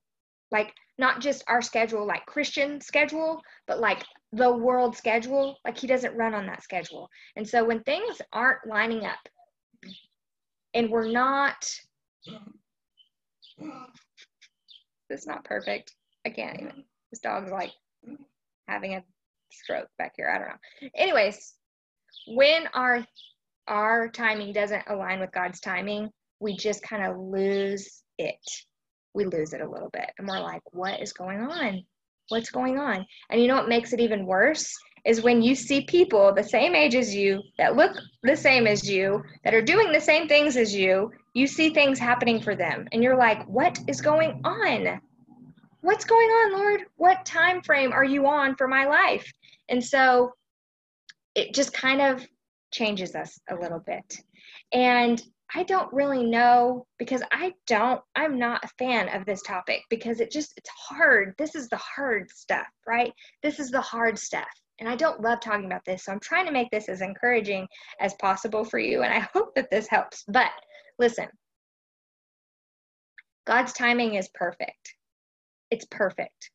Like, 0.53 0.73
not 0.99 1.21
just 1.21 1.43
our 1.49 1.63
schedule, 1.63 2.07
like 2.07 2.27
Christian 2.27 2.81
schedule, 2.81 3.41
but 3.67 3.81
like 3.81 4.05
the 4.33 4.53
world 4.53 4.97
schedule. 4.97 5.57
Like, 5.65 5.77
He 5.77 5.89
doesn't 5.89 6.17
run 6.17 6.35
on 6.35 6.47
that 6.47 6.63
schedule. 6.63 7.09
And 7.35 7.49
so 7.49 7.65
when 7.65 7.83
things 7.83 8.21
aren't 8.33 8.67
lining 8.67 9.05
up, 9.05 9.19
and 10.75 10.91
we're 10.91 11.11
not 11.11 11.69
it's 15.09 15.27
not 15.27 15.45
perfect 15.45 15.95
i 16.27 16.31
can't 16.31 16.61
even 16.61 16.85
this 17.11 17.21
dog's 17.21 17.51
like 17.51 17.73
having 18.69 18.95
a 18.95 19.03
stroke 19.51 19.89
back 19.99 20.13
here 20.17 20.31
i 20.31 20.39
don't 20.39 20.49
know 20.49 20.89
anyways 20.95 21.55
when 22.29 22.67
our 22.75 23.05
our 23.67 24.09
timing 24.09 24.53
doesn't 24.53 24.85
align 24.89 25.21
with 25.21 25.33
god's 25.33 25.61
timing 25.61 26.09
we 26.41 26.57
just 26.57 26.83
kind 26.83 27.05
of 27.05 27.19
lose 27.19 28.03
it. 28.19 28.41
We 29.15 29.27
lose 29.27 29.53
it 29.53 29.61
a 29.61 29.69
little 29.69 29.91
bit 29.93 30.11
and 30.19 30.27
we're 30.27 30.41
like 30.41 30.63
what 30.73 31.01
is 31.01 31.13
going 31.13 31.41
on? 31.41 31.85
What's 32.29 32.51
going 32.51 32.79
on? 32.79 33.05
And 33.31 33.41
you 33.41 33.49
know 33.49 33.57
what 33.57 33.69
makes 33.69 33.93
it 33.93 34.01
even 34.01 34.27
worse? 34.27 34.73
Is 35.05 35.23
when 35.23 35.43
you 35.43 35.55
see 35.55 35.83
people 35.83 36.33
the 36.35 36.45
same 36.45 36.75
age 36.75 36.95
as 36.95 37.15
you 37.15 37.43
that 37.59 37.77
look 37.77 37.97
the 38.23 38.37
same 38.37 38.67
as 38.67 38.89
you 38.89 39.23
that 39.45 39.55
are 39.55 39.63
doing 39.63 39.93
the 39.93 40.01
same 40.01 40.29
things 40.29 40.57
as 40.57 40.75
you 40.75 41.11
you 41.35 41.47
see 41.47 41.71
things 41.71 41.99
happening 41.99 42.41
for 42.41 42.55
them 42.55 42.87
and 42.93 43.03
you're 43.03 43.17
like 43.17 43.47
what 43.47 43.79
is 43.87 44.01
going 44.01 44.41
on? 44.45 45.01
What's 45.83 46.05
going 46.05 46.29
on 46.29 46.53
lord? 46.53 46.81
What 46.97 47.25
time 47.25 47.63
frame 47.63 47.93
are 47.93 48.05
you 48.05 48.27
on 48.27 48.57
for 48.57 48.69
my 48.69 48.87
life? 48.87 49.31
And 49.69 49.83
so 49.83 50.33
it 51.35 51.55
just 51.55 51.73
kind 51.73 52.01
of 52.01 52.27
changes 52.73 53.15
us 53.15 53.41
a 53.51 53.55
little 53.55 53.83
bit. 53.87 54.17
And 54.73 55.23
I 55.55 55.65
don't 55.65 55.93
really 55.93 56.25
know 56.25 56.87
because 56.99 57.23
I 57.33 57.55
don't, 57.67 58.01
I'm 58.15 58.39
not 58.39 58.65
a 58.65 58.69
fan 58.79 59.09
of 59.09 59.27
this 59.27 59.43
topic 59.43 59.83
because 59.91 60.21
it 60.21 60.31
just, 60.31 60.53
it's 60.57 60.71
hard. 60.71 61.35
This 61.39 61.55
is 61.55 61.69
the 61.69 61.77
hard 61.77 62.31
stuff, 62.31 62.67
right? 62.87 63.13
This 63.43 63.59
is 63.59 63.71
the 63.71 63.81
hard 63.81 64.19
stuff. 64.19 64.49
And 64.79 64.89
I 64.89 64.97
don't 64.97 65.21
love 65.21 65.41
talking 65.41 65.67
about 65.67 65.85
this. 65.85 66.05
So 66.05 66.13
I'm 66.13 66.21
trying 66.21 66.47
to 66.47 66.53
make 66.53 66.71
this 66.71 66.89
as 66.89 67.01
encouraging 67.01 67.67
as 68.01 68.15
possible 68.15 68.65
for 68.65 68.79
you. 68.79 69.03
And 69.03 69.13
I 69.13 69.19
hope 69.35 69.55
that 69.57 69.71
this 69.71 69.89
helps. 69.89 70.25
But 70.29 70.51
listen, 70.99 71.27
God's 73.47 73.73
timing 73.73 74.15
is 74.15 74.29
perfect. 74.35 74.95
It's 75.71 75.85
perfect. 75.91 76.51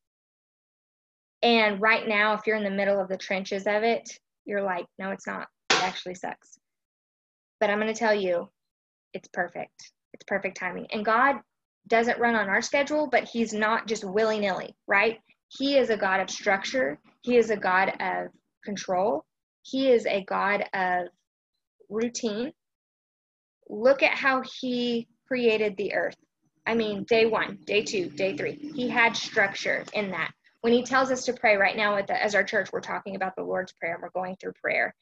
And 1.43 1.81
right 1.81 2.07
now, 2.07 2.33
if 2.33 2.47
you're 2.47 2.55
in 2.55 2.63
the 2.63 2.69
middle 2.69 2.99
of 2.99 3.09
the 3.09 3.17
trenches 3.17 3.67
of 3.67 3.83
it, 3.83 4.09
you're 4.45 4.63
like, 4.63 4.85
no, 4.97 5.11
it's 5.11 5.27
not. 5.27 5.47
It 5.71 5.83
actually 5.83 6.15
sucks. 6.15 6.57
But 7.59 7.69
I'm 7.69 7.79
going 7.79 7.93
to 7.93 7.99
tell 7.99 8.15
you, 8.15 8.49
it's 9.15 9.29
perfect. 9.29 9.93
It's 10.13 10.25
perfect 10.25 10.57
timing. 10.57 10.87
And 10.91 11.03
God 11.03 11.37
doesn't 11.87 12.19
run 12.19 12.35
on 12.35 12.49
our 12.49 12.61
schedule, 12.61 13.07
but 13.07 13.23
He's 13.23 13.53
not 13.53 13.87
just 13.87 14.03
willy 14.03 14.39
nilly, 14.39 14.75
right? 14.87 15.19
He 15.47 15.77
is 15.77 15.89
a 15.89 15.97
God 15.97 16.19
of 16.19 16.29
structure, 16.29 16.99
He 17.21 17.37
is 17.37 17.49
a 17.49 17.57
God 17.57 17.93
of 17.99 18.27
control, 18.63 19.25
He 19.63 19.89
is 19.89 20.05
a 20.05 20.23
God 20.25 20.65
of 20.73 21.07
routine. 21.89 22.51
Look 23.69 24.03
at 24.03 24.15
how 24.15 24.43
He 24.61 25.07
created 25.27 25.75
the 25.77 25.93
earth. 25.93 26.17
I 26.67 26.75
mean, 26.75 27.03
day 27.03 27.25
one, 27.25 27.59
day 27.65 27.83
two, 27.83 28.09
day 28.09 28.35
three. 28.35 28.71
He 28.75 28.89
had 28.89 29.15
structure 29.15 29.85
in 29.93 30.11
that. 30.11 30.31
When 30.61 30.73
he 30.73 30.81
tells 30.81 31.11
us 31.11 31.25
to 31.25 31.33
pray 31.33 31.57
right 31.57 31.77
now, 31.77 31.95
the, 32.01 32.23
as 32.23 32.33
our 32.33 32.43
church, 32.43 32.69
we're 32.73 32.81
talking 32.81 33.15
about 33.15 33.35
the 33.35 33.43
Lord's 33.43 33.71
Prayer 33.73 33.93
and 33.93 34.01
we're 34.01 34.09
going 34.09 34.35
through 34.41 34.53
prayer 34.53 34.95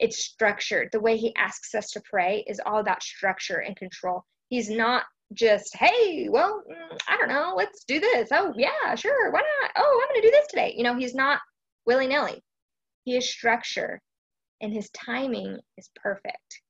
it's 0.00 0.24
structured. 0.24 0.88
The 0.90 1.00
way 1.00 1.16
he 1.16 1.34
asks 1.36 1.74
us 1.74 1.90
to 1.92 2.00
pray 2.00 2.42
is 2.48 2.60
all 2.64 2.78
about 2.78 3.02
structure 3.02 3.58
and 3.58 3.76
control. 3.76 4.24
He's 4.48 4.70
not 4.70 5.04
just, 5.34 5.76
hey, 5.76 6.28
well, 6.28 6.64
I 7.06 7.16
don't 7.16 7.28
know, 7.28 7.54
let's 7.56 7.84
do 7.84 8.00
this. 8.00 8.30
Oh, 8.32 8.52
yeah, 8.56 8.94
sure, 8.96 9.30
why 9.30 9.40
not? 9.40 9.70
Oh, 9.76 10.02
I'm 10.02 10.14
going 10.14 10.22
to 10.22 10.28
do 10.28 10.32
this 10.32 10.48
today. 10.48 10.74
You 10.76 10.82
know, 10.82 10.96
he's 10.96 11.14
not 11.14 11.38
willy 11.86 12.08
nilly. 12.08 12.42
He 13.04 13.16
is 13.16 13.30
structure, 13.30 14.00
and 14.60 14.72
his 14.72 14.90
timing 14.90 15.58
is 15.76 15.90
perfect. 15.94 16.60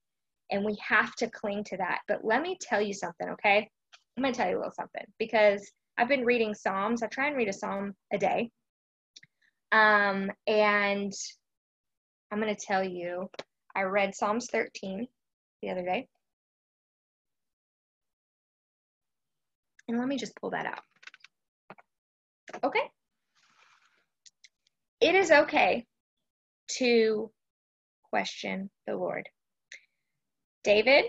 And 0.50 0.64
we 0.64 0.76
have 0.86 1.14
to 1.16 1.30
cling 1.30 1.64
to 1.64 1.76
that. 1.78 2.00
But 2.08 2.24
let 2.24 2.42
me 2.42 2.58
tell 2.60 2.82
you 2.82 2.92
something, 2.92 3.28
okay? 3.30 3.70
I'm 4.16 4.22
going 4.22 4.34
to 4.34 4.38
tell 4.38 4.50
you 4.50 4.56
a 4.56 4.58
little 4.58 4.72
something 4.72 5.04
because 5.18 5.70
I've 5.96 6.08
been 6.08 6.24
reading 6.24 6.52
Psalms. 6.52 7.02
I 7.02 7.06
try 7.06 7.28
and 7.28 7.36
read 7.36 7.48
a 7.48 7.52
Psalm 7.52 7.94
a 8.12 8.18
day. 8.18 8.50
Um, 9.72 10.30
and 10.48 11.12
I'm 12.30 12.40
going 12.40 12.54
to 12.54 12.66
tell 12.66 12.84
you, 12.84 13.28
I 13.74 13.82
read 13.82 14.14
Psalms 14.14 14.48
13 14.50 15.06
the 15.62 15.70
other 15.70 15.84
day. 15.84 16.08
And 19.88 19.98
let 19.98 20.06
me 20.06 20.16
just 20.16 20.36
pull 20.36 20.50
that 20.50 20.66
out. 20.66 20.80
Okay. 22.62 22.90
It 25.00 25.14
is 25.14 25.30
okay 25.30 25.86
to 26.78 27.30
question 28.10 28.70
the 28.86 28.94
Lord. 28.94 29.28
David 30.62 31.06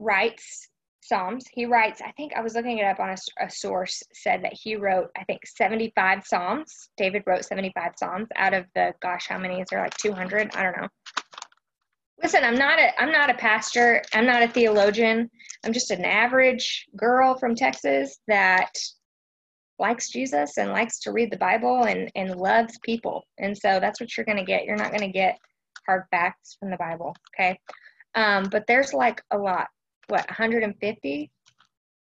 writes 0.00 0.68
Psalms. 1.04 1.44
He 1.52 1.66
writes, 1.66 2.00
I 2.00 2.10
think 2.12 2.32
I 2.34 2.40
was 2.40 2.54
looking 2.54 2.78
it 2.78 2.84
up 2.84 2.98
on 2.98 3.10
a, 3.10 3.16
a, 3.44 3.50
source, 3.50 4.02
said 4.12 4.42
that 4.42 4.54
he 4.54 4.76
wrote, 4.76 5.10
I 5.16 5.24
think, 5.24 5.46
75 5.46 6.26
Psalms. 6.26 6.88
David 6.96 7.24
wrote 7.26 7.44
75 7.44 7.92
Psalms 7.96 8.28
out 8.36 8.54
of 8.54 8.64
the, 8.74 8.94
gosh, 9.02 9.26
how 9.28 9.38
many 9.38 9.60
is 9.60 9.68
there? 9.70 9.82
Like 9.82 9.96
200? 9.98 10.54
I 10.56 10.62
don't 10.62 10.76
know. 10.76 10.88
Listen, 12.22 12.42
I'm 12.42 12.54
not 12.54 12.78
a 12.78 12.98
I'm 12.98 13.10
not 13.10 13.28
a 13.28 13.34
pastor. 13.34 14.00
I'm 14.14 14.24
not 14.24 14.42
a 14.42 14.48
theologian. 14.48 15.28
I'm 15.64 15.72
just 15.72 15.90
an 15.90 16.04
average 16.04 16.86
girl 16.96 17.36
from 17.36 17.54
Texas 17.54 18.18
that 18.28 18.70
likes 19.78 20.10
Jesus 20.10 20.56
and 20.56 20.70
likes 20.70 21.00
to 21.00 21.12
read 21.12 21.30
the 21.30 21.36
Bible 21.36 21.84
and, 21.84 22.10
and 22.14 22.36
loves 22.36 22.78
people. 22.82 23.24
And 23.38 23.56
so 23.56 23.80
that's 23.80 24.00
what 24.00 24.16
you're 24.16 24.24
going 24.24 24.38
to 24.38 24.44
get. 24.44 24.64
You're 24.64 24.76
not 24.76 24.90
going 24.90 25.00
to 25.00 25.08
get 25.08 25.38
hard 25.86 26.04
facts 26.10 26.56
from 26.58 26.70
the 26.70 26.76
Bible, 26.76 27.14
okay? 27.34 27.58
Um, 28.14 28.48
but 28.50 28.64
there's 28.68 28.94
like 28.94 29.20
a 29.32 29.36
lot 29.36 29.66
what 30.08 30.26
150 30.28 31.30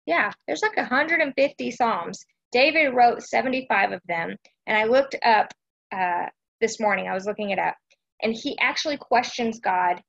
yeah 0.06 0.30
there's 0.46 0.62
like 0.62 0.76
150 0.76 1.70
psalms. 1.70 2.24
David 2.52 2.94
wrote 2.94 3.22
75 3.22 3.92
of 3.92 4.00
them 4.06 4.36
and 4.66 4.76
i 4.78 4.84
looked 4.84 5.16
up 5.24 5.52
uh, 5.92 6.26
this 6.60 6.78
morning 6.80 7.08
i 7.08 7.14
was 7.14 7.26
looking 7.26 7.50
it 7.50 7.58
up 7.58 7.74
and 8.22 8.34
he 8.34 8.56
actually 8.58 8.96
questions 8.96 9.60
god 9.60 10.00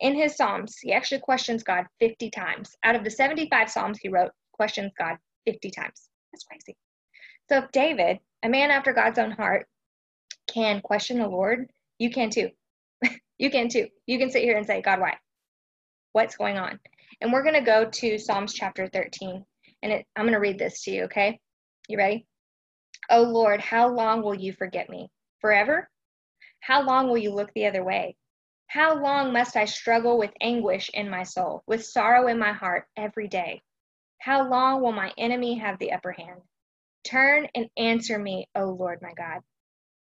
in 0.00 0.14
his 0.14 0.36
psalms. 0.36 0.76
He 0.80 0.92
actually 0.92 1.20
questions 1.20 1.62
god 1.62 1.86
50 2.00 2.30
times. 2.30 2.76
Out 2.84 2.94
of 2.94 3.04
the 3.04 3.10
75 3.10 3.70
psalms 3.70 3.98
he 4.00 4.08
wrote 4.08 4.30
questions 4.52 4.92
god 4.98 5.16
50 5.46 5.70
times. 5.70 6.08
That's 6.32 6.44
crazy. 6.44 6.76
So 7.48 7.58
if 7.58 7.72
david 7.72 8.18
a 8.42 8.48
man 8.48 8.70
after 8.70 8.92
god's 8.92 9.18
own 9.18 9.32
heart 9.32 9.66
can 10.46 10.80
question 10.80 11.18
the 11.18 11.28
lord 11.28 11.70
you 11.98 12.10
can 12.10 12.30
too. 12.30 12.50
You 13.40 13.50
can 13.50 13.68
too. 13.68 13.86
You 14.08 14.18
can 14.18 14.32
sit 14.32 14.42
here 14.42 14.56
and 14.56 14.66
say 14.66 14.82
god 14.82 14.98
why? 14.98 15.16
What's 16.12 16.36
going 16.36 16.58
on? 16.58 16.80
And 17.20 17.32
we're 17.32 17.42
going 17.42 17.54
to 17.54 17.60
go 17.60 17.86
to 17.86 18.18
Psalms 18.18 18.54
chapter 18.54 18.88
13. 18.88 19.44
And 19.82 19.92
it, 19.92 20.06
I'm 20.16 20.24
going 20.24 20.34
to 20.34 20.40
read 20.40 20.58
this 20.58 20.82
to 20.84 20.90
you, 20.90 21.04
okay? 21.04 21.38
You 21.88 21.98
ready? 21.98 22.26
Oh 23.10 23.22
Lord, 23.22 23.60
how 23.60 23.88
long 23.88 24.22
will 24.22 24.34
you 24.34 24.52
forget 24.52 24.90
me? 24.90 25.08
Forever? 25.40 25.88
How 26.60 26.82
long 26.82 27.08
will 27.08 27.18
you 27.18 27.32
look 27.32 27.52
the 27.54 27.66
other 27.66 27.84
way? 27.84 28.16
How 28.66 29.00
long 29.00 29.32
must 29.32 29.56
I 29.56 29.64
struggle 29.64 30.18
with 30.18 30.30
anguish 30.40 30.90
in 30.92 31.08
my 31.08 31.22
soul, 31.22 31.62
with 31.66 31.86
sorrow 31.86 32.28
in 32.28 32.38
my 32.38 32.52
heart 32.52 32.86
every 32.96 33.28
day? 33.28 33.62
How 34.18 34.46
long 34.48 34.82
will 34.82 34.92
my 34.92 35.12
enemy 35.16 35.58
have 35.58 35.78
the 35.78 35.92
upper 35.92 36.12
hand? 36.12 36.42
Turn 37.04 37.48
and 37.54 37.70
answer 37.78 38.18
me, 38.18 38.48
O 38.54 38.64
Lord 38.64 39.00
my 39.00 39.14
God. 39.14 39.40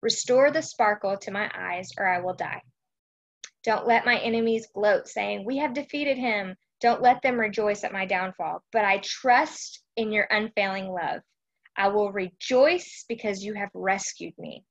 Restore 0.01 0.51
the 0.51 0.61
sparkle 0.61 1.17
to 1.17 1.31
my 1.31 1.49
eyes, 1.55 1.91
or 1.97 2.05
I 2.05 2.19
will 2.19 2.35
die. 2.35 2.61
Don't 3.63 3.87
let 3.87 4.05
my 4.05 4.19
enemies 4.19 4.67
gloat, 4.67 5.07
saying, 5.07 5.45
We 5.45 5.57
have 5.57 5.73
defeated 5.73 6.17
him. 6.17 6.55
Don't 6.83 7.01
let 7.01 7.21
them 7.21 7.39
rejoice 7.39 7.85
at 7.85 7.93
my 7.93 8.05
downfall. 8.05 8.61
But 8.73 8.83
I 8.83 8.97
trust 8.97 9.81
in 9.95 10.11
your 10.11 10.27
unfailing 10.29 10.89
love. 10.89 11.21
I 11.77 11.87
will 11.87 12.11
rejoice 12.11 13.05
because 13.07 13.41
you 13.41 13.53
have 13.53 13.69
rescued 13.73 14.33
me. 14.37 14.65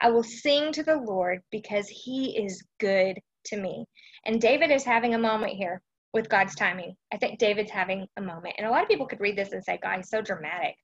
I 0.00 0.10
will 0.10 0.24
sing 0.24 0.72
to 0.72 0.82
the 0.82 0.96
Lord 0.96 1.40
because 1.52 1.88
he 1.88 2.36
is 2.36 2.64
good 2.80 3.20
to 3.46 3.56
me. 3.56 3.86
And 4.26 4.40
David 4.40 4.72
is 4.72 4.82
having 4.82 5.14
a 5.14 5.18
moment 5.18 5.52
here 5.52 5.80
with 6.12 6.28
God's 6.28 6.56
timing. 6.56 6.96
I 7.12 7.16
think 7.16 7.38
David's 7.38 7.70
having 7.70 8.08
a 8.16 8.20
moment. 8.20 8.56
And 8.58 8.66
a 8.66 8.70
lot 8.70 8.82
of 8.82 8.88
people 8.88 9.06
could 9.06 9.20
read 9.20 9.38
this 9.38 9.52
and 9.52 9.62
say, 9.62 9.78
God, 9.80 9.98
he's 9.98 10.10
so 10.10 10.20
dramatic. 10.20 10.74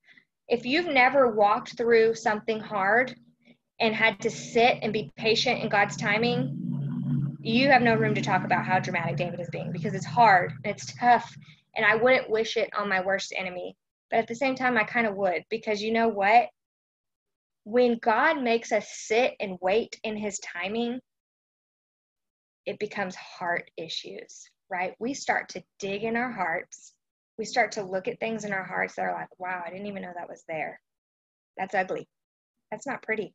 If 0.46 0.64
you've 0.64 0.86
never 0.86 1.34
walked 1.34 1.76
through 1.76 2.14
something 2.14 2.60
hard 2.60 3.16
and 3.80 3.92
had 3.96 4.20
to 4.20 4.30
sit 4.30 4.78
and 4.80 4.92
be 4.92 5.10
patient 5.16 5.60
in 5.60 5.68
God's 5.68 5.96
timing, 5.96 6.65
you 7.46 7.70
have 7.70 7.82
no 7.82 7.94
room 7.94 8.14
to 8.14 8.20
talk 8.20 8.44
about 8.44 8.64
how 8.64 8.80
dramatic 8.80 9.16
David 9.16 9.40
is 9.40 9.48
being 9.50 9.70
because 9.70 9.94
it's 9.94 10.04
hard 10.04 10.52
and 10.64 10.74
it's 10.74 10.92
tough. 10.98 11.32
And 11.76 11.86
I 11.86 11.94
wouldn't 11.94 12.28
wish 12.28 12.56
it 12.56 12.70
on 12.76 12.88
my 12.88 13.00
worst 13.00 13.32
enemy. 13.36 13.76
But 14.10 14.18
at 14.18 14.26
the 14.26 14.34
same 14.34 14.56
time, 14.56 14.76
I 14.76 14.82
kind 14.82 15.06
of 15.06 15.14
would 15.14 15.44
because 15.48 15.80
you 15.80 15.92
know 15.92 16.08
what? 16.08 16.48
When 17.64 17.98
God 17.98 18.42
makes 18.42 18.72
us 18.72 18.88
sit 18.90 19.34
and 19.38 19.58
wait 19.60 19.98
in 20.02 20.16
his 20.16 20.40
timing, 20.40 21.00
it 22.64 22.80
becomes 22.80 23.14
heart 23.14 23.70
issues, 23.76 24.50
right? 24.68 24.94
We 24.98 25.14
start 25.14 25.48
to 25.50 25.62
dig 25.78 26.02
in 26.02 26.16
our 26.16 26.32
hearts. 26.32 26.94
We 27.38 27.44
start 27.44 27.72
to 27.72 27.82
look 27.82 28.08
at 28.08 28.18
things 28.18 28.44
in 28.44 28.52
our 28.52 28.64
hearts 28.64 28.96
that 28.96 29.02
are 29.02 29.12
like, 29.12 29.28
wow, 29.38 29.62
I 29.64 29.70
didn't 29.70 29.86
even 29.86 30.02
know 30.02 30.12
that 30.16 30.28
was 30.28 30.42
there. 30.48 30.80
That's 31.56 31.74
ugly. 31.74 32.08
That's 32.70 32.86
not 32.86 33.02
pretty 33.02 33.34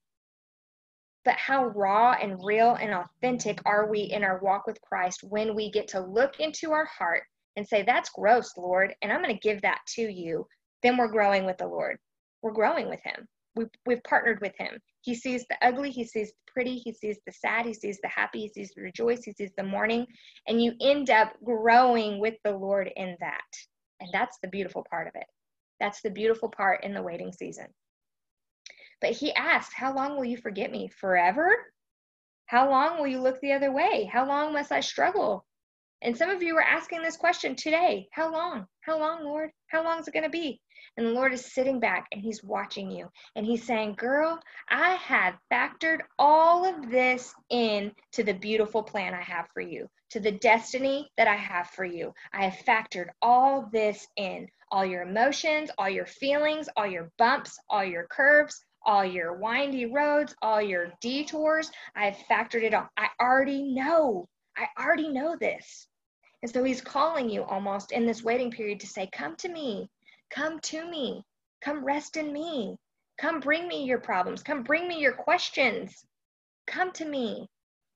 but 1.24 1.36
how 1.36 1.68
raw 1.68 2.14
and 2.14 2.44
real 2.44 2.76
and 2.76 2.94
authentic 2.94 3.60
are 3.66 3.90
we 3.90 4.02
in 4.02 4.24
our 4.24 4.40
walk 4.40 4.66
with 4.66 4.82
Christ 4.82 5.24
when 5.24 5.56
we 5.56 5.72
get 5.72 5.88
to 5.90 6.00
look 6.00 6.40
into 6.40 6.72
our 6.72 6.86
heart 6.86 7.24
and 7.56 7.68
say, 7.68 7.84
That's 7.84 8.10
gross, 8.10 8.58
Lord, 8.58 8.96
and 9.02 9.12
I'm 9.12 9.22
going 9.22 9.36
to 9.36 9.48
give 9.48 9.62
that 9.62 9.82
to 9.96 10.02
you? 10.02 10.48
Then 10.82 10.98
we're 10.98 11.12
growing 11.12 11.46
with 11.46 11.58
the 11.58 11.68
Lord. 11.68 11.98
We're 12.42 12.54
growing 12.54 12.90
with 12.90 13.02
Him. 13.04 13.28
We've, 13.56 13.70
we've 13.86 14.04
partnered 14.04 14.42
with 14.42 14.54
Him. 14.58 14.80
He 15.02 15.14
sees 15.14 15.46
the 15.48 15.58
ugly, 15.62 15.92
He 15.92 16.06
sees 16.06 16.30
the 16.30 16.52
pretty, 16.52 16.78
He 16.78 16.94
sees 16.94 17.18
the 17.26 17.34
sad, 17.34 17.66
He 17.66 17.74
sees 17.74 18.00
the 18.02 18.10
happy, 18.10 18.42
He 18.42 18.48
sees 18.50 18.72
the 18.76 18.82
rejoice, 18.82 19.24
He 19.24 19.34
sees 19.34 19.52
the 19.58 19.64
mourning, 19.64 20.08
and 20.48 20.64
you 20.64 20.74
end 20.82 21.10
up 21.10 21.34
growing 21.44 22.20
with 22.20 22.36
the 22.44 22.52
Lord 22.52 22.90
in 22.96 23.16
that. 23.20 23.42
And 24.00 24.10
that's 24.12 24.38
the 24.42 24.50
beautiful 24.50 24.84
part 24.90 25.08
of 25.08 25.14
it. 25.16 25.28
That's 25.80 26.02
the 26.02 26.10
beautiful 26.10 26.50
part 26.50 26.84
in 26.84 26.94
the 26.94 27.04
waiting 27.04 27.32
season. 27.32 27.68
But 29.02 29.12
he 29.12 29.34
asked, 29.34 29.74
How 29.74 29.94
long 29.94 30.16
will 30.16 30.26
you 30.26 30.38
forget 30.38 30.72
me? 30.72 30.88
Forever? 30.88 31.56
How 32.46 32.70
long 32.70 33.00
will 33.00 33.08
you 33.08 33.20
look 33.20 33.42
the 33.42 33.54
other 33.54 33.72
way? 33.72 34.10
How 34.12 34.28
long 34.28 34.54
must 34.54 34.72
I 34.72 34.82
struggle? 34.82 35.46
And 36.04 36.18
some 36.18 36.30
of 36.30 36.44
you 36.44 36.58
are 36.58 36.64
asking 36.64 37.02
this 37.02 37.18
question 37.18 37.56
today 37.56 38.08
How 38.12 38.32
long? 38.32 38.68
How 38.82 39.00
long, 39.00 39.24
Lord? 39.24 39.52
How 39.68 39.84
long 39.84 40.00
is 40.00 40.08
it 40.08 40.14
going 40.14 40.24
to 40.24 40.30
be? 40.30 40.62
And 40.98 41.06
the 41.06 41.12
Lord 41.12 41.34
is 41.34 41.54
sitting 41.54 41.80
back 41.80 42.08
and 42.12 42.22
He's 42.22 42.44
watching 42.44 42.92
you. 42.92 43.10
And 43.36 43.46
He's 43.46 43.64
saying, 43.64 43.96
Girl, 43.96 44.40
I 44.70 44.96
have 44.96 45.40
factored 45.52 46.02
all 46.20 46.66
of 46.66 46.92
this 46.92 47.34
in 47.50 47.94
to 48.14 48.24
the 48.24 48.34
beautiful 48.34 48.84
plan 48.84 49.14
I 49.14 49.22
have 49.22 49.48
for 49.54 49.62
you, 49.62 49.88
to 50.12 50.20
the 50.20 50.32
destiny 50.32 51.10
that 51.18 51.28
I 51.28 51.36
have 51.36 51.70
for 51.70 51.86
you. 51.86 52.14
I 52.34 52.46
have 52.46 52.66
factored 52.66 53.10
all 53.22 53.70
this 53.72 54.08
in 54.18 54.48
all 54.72 54.86
your 54.86 55.02
emotions, 55.02 55.70
all 55.78 55.90
your 55.90 56.06
feelings, 56.06 56.68
all 56.76 56.88
your 56.88 57.12
bumps, 57.18 57.58
all 57.70 57.84
your 57.84 58.08
curves, 58.08 58.64
all 58.86 59.06
your 59.06 59.34
windy 59.34 59.86
roads, 59.86 60.36
all 60.42 60.62
your 60.62 60.92
detours. 61.02 61.72
I've 61.96 62.18
factored 62.30 62.64
it 62.64 62.74
all. 62.74 62.90
I 62.98 63.08
already 63.20 63.74
know. 63.74 64.28
I 64.58 64.68
already 64.82 65.10
know 65.10 65.36
this. 65.40 65.88
And 66.42 66.52
so 66.52 66.64
he's 66.64 66.82
calling 66.82 67.30
you 67.30 67.44
almost 67.44 67.92
in 67.92 68.06
this 68.06 68.24
waiting 68.24 68.52
period 68.52 68.80
to 68.80 68.88
say, 68.88 69.10
Come 69.14 69.36
to 69.38 69.50
me. 69.50 69.90
Come 70.30 70.60
to 70.62 70.90
me. 70.90 71.24
Come 71.62 71.86
rest 71.86 72.18
in 72.18 72.34
me. 72.34 72.78
Come 73.20 73.40
bring 73.40 73.68
me 73.68 73.84
your 73.84 74.00
problems. 74.00 74.42
Come 74.42 74.64
bring 74.64 74.88
me 74.88 75.00
your 75.00 75.14
questions. 75.14 76.04
Come 76.66 76.92
to 76.94 77.06
me 77.06 77.48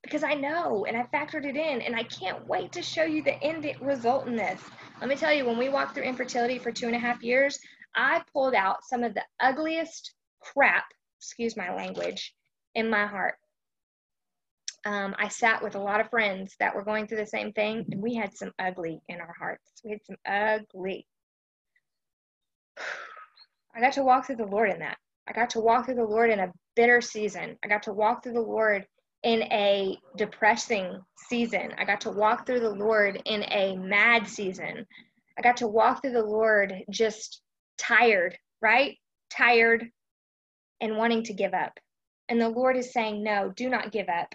because 0.04 0.24
I 0.24 0.36
know 0.36 0.86
and 0.86 0.95
I 0.95 1.04
factored 1.12 1.45
it 1.45 1.56
in 1.56 1.82
and 1.82 1.95
I 1.95 2.04
can't 2.04 2.48
wait 2.48 2.71
to 2.74 2.84
show 2.84 3.04
you 3.04 3.24
the 3.24 3.41
end 3.43 3.67
result 3.82 4.28
in 4.28 4.36
this. 4.36 4.62
Let 5.00 5.10
me 5.10 5.15
tell 5.15 5.34
you, 5.34 5.45
when 5.45 5.58
we 5.58 5.69
walked 5.69 5.95
through 5.95 6.04
infertility 6.04 6.60
for 6.60 6.71
two 6.71 6.86
and 6.86 6.95
a 6.95 7.00
half 7.00 7.24
years, 7.24 7.60
I 7.95 8.21
pulled 8.32 8.54
out 8.54 8.84
some 8.84 9.04
of 9.04 9.15
the 9.15 9.24
ugliest 9.39 10.13
crap, 10.53 10.86
excuse 11.19 11.58
my 11.58 11.73
language, 11.73 12.34
in 12.73 12.89
my 12.89 13.05
heart. 13.05 13.36
Um, 14.86 15.15
I 15.17 15.29
sat 15.29 15.63
with 15.63 15.75
a 15.75 15.79
lot 15.79 15.99
of 15.99 16.10
friends 16.10 16.55
that 16.60 16.75
were 16.75 16.84
going 16.84 17.08
through 17.08 17.17
the 17.17 17.25
same 17.25 17.51
thing, 17.53 17.86
and 17.91 18.01
we 18.01 18.13
had 18.13 18.38
some 18.38 18.51
ugly 18.60 19.01
in 19.10 19.19
our 19.19 19.34
hearts. 19.38 19.81
We 19.84 19.91
had 19.91 20.05
some 20.05 20.17
ugly. 20.27 21.08
I 23.75 23.81
got 23.81 23.93
to 23.93 24.03
walk 24.03 24.27
through 24.27 24.38
the 24.38 24.45
Lord 24.45 24.69
in 24.69 24.79
that. 24.79 24.97
I 25.27 25.34
got 25.34 25.49
to 25.51 25.60
walk 25.60 25.86
through 25.86 25.95
the 25.95 26.03
Lord 26.03 26.29
in 26.29 26.39
a 26.39 26.51
bitter 26.75 27.01
season. 27.01 27.58
I 27.63 27.67
got 27.67 27.84
to 27.84 27.93
walk 27.93 28.23
through 28.23 28.34
the 28.34 28.41
Lord 28.41 28.86
in 29.23 29.41
a 29.43 29.97
depressing 30.17 31.01
season. 31.17 31.73
I 31.77 31.84
got 31.84 32.01
to 32.01 32.12
walk 32.12 32.45
through 32.45 32.60
the 32.60 32.69
Lord 32.69 33.21
in 33.25 33.43
a 33.43 33.75
mad 33.75 34.27
season. 34.27 34.86
I 35.38 35.41
got 35.41 35.58
to 35.58 35.67
walk 35.67 36.01
through 36.01 36.13
the 36.13 36.23
Lord 36.23 36.73
just 36.91 37.41
tired, 37.77 38.38
right? 38.62 38.97
Tired, 39.31 39.89
and 40.81 40.97
wanting 40.97 41.23
to 41.23 41.33
give 41.33 41.53
up. 41.53 41.79
And 42.29 42.39
the 42.39 42.49
Lord 42.49 42.77
is 42.77 42.93
saying, 42.93 43.23
No, 43.23 43.51
do 43.55 43.69
not 43.69 43.91
give 43.91 44.09
up. 44.09 44.33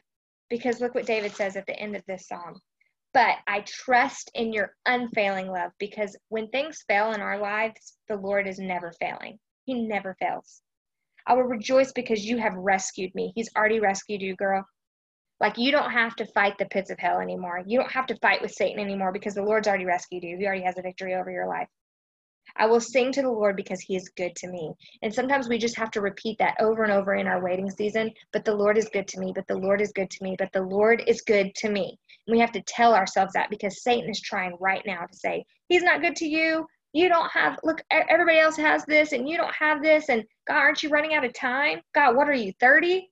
Because 0.48 0.81
look 0.81 0.94
what 0.94 1.07
David 1.07 1.33
says 1.33 1.57
at 1.57 1.66
the 1.66 1.79
end 1.79 1.96
of 1.96 2.05
this 2.07 2.26
psalm. 2.26 2.61
But 3.12 3.37
I 3.48 3.61
trust 3.66 4.31
in 4.35 4.53
your 4.53 4.74
unfailing 4.87 5.48
love 5.48 5.72
because 5.79 6.16
when 6.29 6.48
things 6.48 6.85
fail 6.87 7.12
in 7.12 7.20
our 7.20 7.38
lives, 7.38 7.96
the 8.09 8.16
Lord 8.16 8.46
is 8.46 8.59
never 8.59 8.92
failing. 9.00 9.38
He 9.64 9.74
never 9.87 10.14
fails. 10.20 10.62
I 11.26 11.35
will 11.35 11.44
rejoice 11.44 11.92
because 11.92 12.24
you 12.24 12.38
have 12.38 12.55
rescued 12.55 13.14
me. 13.14 13.33
He's 13.35 13.50
already 13.57 13.81
rescued 13.81 14.22
you, 14.22 14.37
girl. 14.37 14.64
Like 15.40 15.59
you 15.59 15.72
don't 15.72 15.90
have 15.90 16.14
to 16.16 16.26
fight 16.26 16.59
the 16.59 16.66
pits 16.66 16.90
of 16.90 16.98
hell 16.98 17.18
anymore. 17.18 17.62
You 17.66 17.79
don't 17.81 17.92
have 17.92 18.07
to 18.07 18.16
fight 18.16 18.42
with 18.42 18.53
Satan 18.53 18.79
anymore 18.79 19.12
because 19.12 19.35
the 19.35 19.42
Lord's 19.42 19.66
already 19.66 19.87
rescued 19.87 20.22
you. 20.22 20.37
He 20.37 20.46
already 20.46 20.64
has 20.64 20.79
a 20.79 20.83
victory 20.83 21.14
over 21.14 21.31
your 21.31 21.46
life. 21.48 21.68
I 22.57 22.66
will 22.66 22.81
sing 22.81 23.12
to 23.12 23.22
the 23.22 23.31
Lord 23.31 23.57
because 23.57 23.81
he 23.81 23.96
is 23.96 24.11
good 24.16 24.35
to 24.37 24.48
me. 24.48 24.72
And 25.03 25.12
sometimes 25.12 25.48
we 25.48 25.59
just 25.59 25.79
have 25.79 25.90
to 25.92 26.00
repeat 26.00 26.38
that 26.38 26.57
over 26.61 26.83
and 26.83 26.92
over 26.92 27.14
in 27.14 27.26
our 27.26 27.42
waiting 27.42 27.70
season. 27.70 28.11
But 28.33 28.44
the 28.44 28.55
Lord 28.55 28.76
is 28.76 28.88
good 28.92 29.09
to 29.09 29.20
me, 29.20 29.33
but 29.35 29.46
the 29.46 29.57
Lord 29.57 29.81
is 29.81 29.92
good 29.92 30.11
to 30.11 30.22
me, 30.22 30.37
but 30.38 30.53
the 30.53 30.62
Lord 30.62 31.03
is 31.07 31.22
good 31.22 31.55
to 31.57 31.70
me. 31.70 31.98
And 32.26 32.35
we 32.35 32.40
have 32.40 32.53
to 32.53 32.62
tell 32.62 32.94
ourselves 32.94 33.33
that 33.35 33.50
because 33.50 33.83
Satan 33.83 34.11
is 34.11 34.20
trying 34.20 34.57
right 34.61 34.83
now 34.85 35.07
to 35.07 35.16
say, 35.16 35.44
He's 35.68 35.83
not 35.83 36.00
good 36.00 36.16
to 36.16 36.26
you. 36.26 36.66
You 36.92 37.09
don't 37.09 37.31
have, 37.31 37.59
look, 37.62 37.83
everybody 37.90 38.40
else 38.40 38.57
has 38.57 38.85
this 38.85 39.12
and 39.12 39.29
you 39.29 39.37
don't 39.37 39.55
have 39.55 39.81
this. 39.81 40.09
And 40.09 40.24
God, 40.48 40.57
aren't 40.57 40.83
you 40.83 40.88
running 40.88 41.14
out 41.14 41.24
of 41.24 41.33
time? 41.33 41.81
God, 41.94 42.16
what 42.16 42.29
are 42.29 42.35
you, 42.35 42.53
30? 42.59 43.09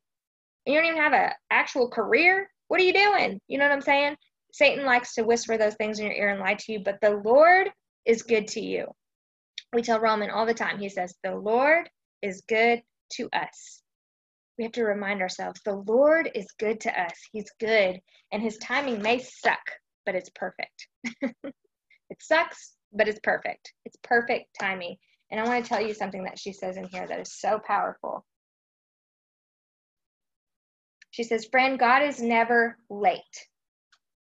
You 0.67 0.75
don't 0.75 0.85
even 0.85 1.01
have 1.01 1.13
an 1.13 1.31
actual 1.51 1.89
career? 1.89 2.51
What 2.67 2.81
are 2.81 2.85
you 2.85 2.93
doing? 2.93 3.41
You 3.47 3.59
know 3.59 3.65
what 3.67 3.73
I'm 3.73 3.81
saying? 3.81 4.17
Satan 4.53 4.85
likes 4.85 5.15
to 5.15 5.23
whisper 5.23 5.57
those 5.57 5.75
things 5.77 6.01
in 6.01 6.07
your 6.07 6.15
ear 6.15 6.31
and 6.31 6.41
lie 6.41 6.55
to 6.55 6.73
you, 6.73 6.81
but 6.81 7.01
the 7.01 7.23
Lord 7.25 7.71
is 8.05 8.23
good 8.23 8.49
to 8.49 8.61
you. 8.61 8.87
We 9.73 9.83
tell 9.83 10.01
Roman 10.01 10.31
all 10.31 10.47
the 10.47 10.55
time, 10.55 10.79
he 10.79 10.89
says, 10.89 11.15
The 11.23 11.35
Lord 11.35 11.89
is 12.23 12.43
good 12.49 12.83
to 13.13 13.29
us. 13.33 13.83
We 14.59 14.65
have 14.65 14.73
to 14.73 14.85
remind 14.85 15.21
ourselves 15.21 15.61
the 15.65 15.83
Lord 15.87 16.31
is 16.35 16.47
good 16.59 16.81
to 16.81 17.01
us. 17.01 17.15
He's 17.33 17.51
good, 17.61 18.01
and 18.33 18.43
his 18.43 18.59
timing 18.59 19.01
may 19.01 19.21
suck, 19.21 19.61
but 20.05 20.17
it's 20.17 20.31
perfect. 20.35 20.89
it 21.23 22.19
sucks, 22.21 22.73
but 22.93 23.07
it's 23.07 23.21
perfect. 23.23 23.73
It's 23.85 23.97
perfect 24.03 24.47
timing. 24.59 24.97
And 25.31 25.41
I 25.41 25.45
want 25.45 25.65
to 25.65 25.69
tell 25.69 25.81
you 25.81 25.95
something 25.95 26.25
that 26.25 26.39
she 26.39 26.53
says 26.53 26.77
in 26.77 26.89
here 26.89 27.07
that 27.07 27.21
is 27.21 27.39
so 27.39 27.61
powerful. 27.65 28.25
She 31.11 31.23
says, 31.23 31.49
Friend, 31.51 31.79
God 31.79 32.03
is 32.03 32.21
never 32.21 32.79
late, 32.91 33.47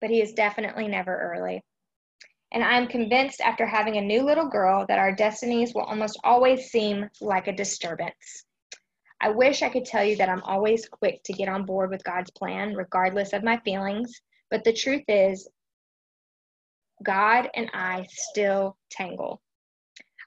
but 0.00 0.10
he 0.10 0.22
is 0.22 0.32
definitely 0.32 0.88
never 0.88 1.14
early. 1.14 1.62
And 2.52 2.62
I'm 2.62 2.86
convinced 2.86 3.40
after 3.40 3.66
having 3.66 3.96
a 3.96 4.02
new 4.02 4.22
little 4.22 4.48
girl 4.48 4.84
that 4.86 4.98
our 4.98 5.14
destinies 5.14 5.74
will 5.74 5.84
almost 5.84 6.20
always 6.22 6.70
seem 6.70 7.08
like 7.20 7.48
a 7.48 7.56
disturbance. 7.56 8.44
I 9.22 9.30
wish 9.30 9.62
I 9.62 9.70
could 9.70 9.86
tell 9.86 10.04
you 10.04 10.16
that 10.16 10.28
I'm 10.28 10.42
always 10.42 10.86
quick 10.88 11.22
to 11.24 11.32
get 11.32 11.48
on 11.48 11.64
board 11.64 11.90
with 11.90 12.04
God's 12.04 12.30
plan, 12.32 12.74
regardless 12.74 13.32
of 13.32 13.42
my 13.42 13.58
feelings. 13.64 14.20
But 14.50 14.64
the 14.64 14.72
truth 14.72 15.04
is, 15.08 15.48
God 17.02 17.48
and 17.54 17.70
I 17.72 18.06
still 18.10 18.76
tangle. 18.90 19.40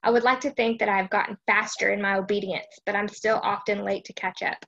I 0.02 0.10
would 0.10 0.24
like 0.24 0.40
to 0.42 0.52
think 0.52 0.80
that 0.80 0.90
I've 0.90 1.10
gotten 1.10 1.38
faster 1.46 1.92
in 1.92 2.02
my 2.02 2.16
obedience, 2.16 2.80
but 2.86 2.96
I'm 2.96 3.08
still 3.08 3.40
often 3.44 3.84
late 3.84 4.06
to 4.06 4.14
catch 4.14 4.42
up. 4.42 4.66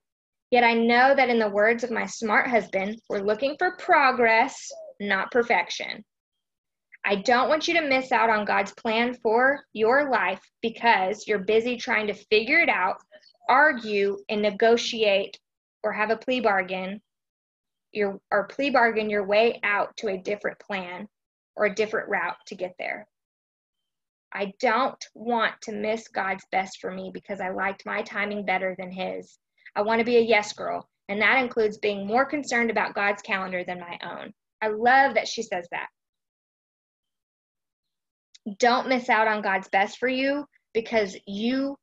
Yet 0.52 0.64
I 0.64 0.74
know 0.74 1.16
that 1.16 1.30
in 1.30 1.40
the 1.40 1.50
words 1.50 1.84
of 1.84 1.92
my 1.92 2.06
smart 2.06 2.50
husband, 2.50 3.02
we're 3.10 3.20
looking 3.20 3.56
for 3.58 3.78
progress, 3.78 4.72
not 5.00 5.32
perfection. 5.32 6.04
I 7.10 7.16
don't 7.16 7.48
want 7.48 7.70
you 7.70 7.74
to 7.76 7.88
miss 7.88 8.12
out 8.12 8.30
on 8.30 8.44
God's 8.44 8.74
plan 8.74 9.14
for 9.14 9.64
your 9.72 10.12
life 10.12 10.42
because 10.62 11.26
you're 11.26 11.40
busy 11.40 11.78
trying 11.78 12.08
to 12.08 12.14
figure 12.14 12.60
it 12.60 12.68
out, 12.68 12.98
argue, 13.48 14.18
and 14.28 14.42
negotiate 14.42 15.40
or 15.84 15.94
have 15.94 16.10
a 16.10 16.18
plea 16.18 16.42
bargain 16.42 17.00
your 17.94 18.20
or 18.30 18.48
plea 18.48 18.72
bargain 18.72 19.10
your 19.10 19.26
way 19.26 19.58
out 19.64 19.96
to 19.96 20.10
a 20.10 20.18
different 20.18 20.60
plan 20.60 21.08
or 21.56 21.66
a 21.66 21.74
different 21.74 22.10
route 22.10 22.36
to 22.48 22.56
get 22.56 22.76
there. 22.78 23.08
I 24.34 24.52
don't 24.60 25.02
want 25.16 25.54
to 25.62 25.72
miss 25.72 26.10
God's 26.10 26.44
best 26.52 26.82
for 26.82 26.92
me 26.92 27.12
because 27.14 27.40
I 27.40 27.52
liked 27.52 27.86
my 27.86 28.02
timing 28.02 28.44
better 28.44 28.76
than 28.78 28.92
his. 28.92 29.40
I 29.78 29.82
want 29.82 30.00
to 30.00 30.06
be 30.06 30.18
a 30.18 30.22
yes 30.22 30.52
girl, 30.52 30.90
and 31.08 31.22
that 31.22 31.42
includes 31.42 31.78
being 31.78 32.06
more 32.06 32.26
concerned 32.26 32.70
about 32.70 32.96
God's 32.96 33.22
calendar 33.22 33.64
than 33.64 33.80
my 33.80 33.98
own. 34.04 34.34
I 34.62 34.68
love 34.68 35.14
that 35.14 35.30
she 35.30 35.42
says 35.42 35.70
that. 35.72 35.88
Don't 38.60 38.88
miss 38.88 39.10
out 39.10 39.28
on 39.28 39.42
God's 39.42 39.68
best 39.70 39.98
for 39.98 40.08
you 40.08 40.46
because 40.74 41.18
you 41.26 41.78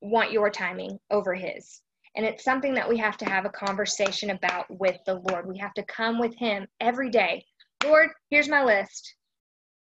want 0.00 0.32
your 0.32 0.50
timing 0.50 0.98
over 1.10 1.34
his. 1.34 1.80
And 2.14 2.26
it's 2.26 2.44
something 2.44 2.74
that 2.74 2.88
we 2.88 2.98
have 2.98 3.16
to 3.18 3.24
have 3.24 3.46
a 3.46 3.50
conversation 3.50 4.30
about 4.30 4.66
with 4.68 4.98
the 5.06 5.14
Lord. 5.14 5.46
We 5.46 5.58
have 5.58 5.72
to 5.74 5.84
come 5.84 6.18
with 6.18 6.34
Him 6.36 6.66
every 6.78 7.08
day. 7.08 7.46
Lord, 7.82 8.10
here's 8.28 8.48
my 8.48 8.62
list. 8.62 9.14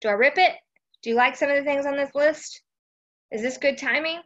Do 0.02 0.10
I 0.10 0.14
rip 0.14 0.38
it? 0.38 0.54
Do 1.02 1.10
you 1.10 1.16
like 1.16 1.38
some 1.38 1.50
of 1.50 1.56
the 1.56 1.64
things 1.64 1.86
on 1.86 1.96
this 1.96 2.14
list? 2.14 2.62
Is 3.32 3.42
this 3.42 3.58
good 3.58 3.78
timing? 3.78 4.20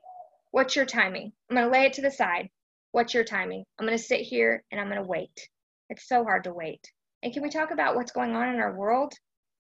What's 0.51 0.75
your 0.75 0.85
timing? 0.85 1.33
I'm 1.49 1.55
going 1.55 1.67
to 1.67 1.71
lay 1.71 1.85
it 1.85 1.93
to 1.93 2.01
the 2.01 2.09
side. 2.09 2.49
What's 2.93 3.13
your 3.13 3.23
timing? 3.23 3.63
I'm 3.77 3.85
going 3.85 3.97
to 3.97 4.03
sit 4.03 4.21
here 4.21 4.63
and 4.71 4.81
I'm 4.81 4.87
going 4.87 5.01
to 5.01 5.07
wait. 5.07 5.49
It's 5.89 6.07
so 6.07 6.23
hard 6.23 6.45
to 6.45 6.53
wait. 6.53 6.91
And 7.21 7.31
can 7.31 7.43
we 7.43 7.49
talk 7.49 7.71
about 7.71 7.95
what's 7.95 8.11
going 8.11 8.35
on 8.35 8.49
in 8.49 8.59
our 8.59 8.75
world? 8.75 9.13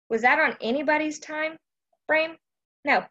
Was 0.09 0.21
that 0.21 0.39
on 0.39 0.55
anybody's 0.61 1.19
time 1.19 1.57
frame? 2.09 2.35
No, 2.85 3.03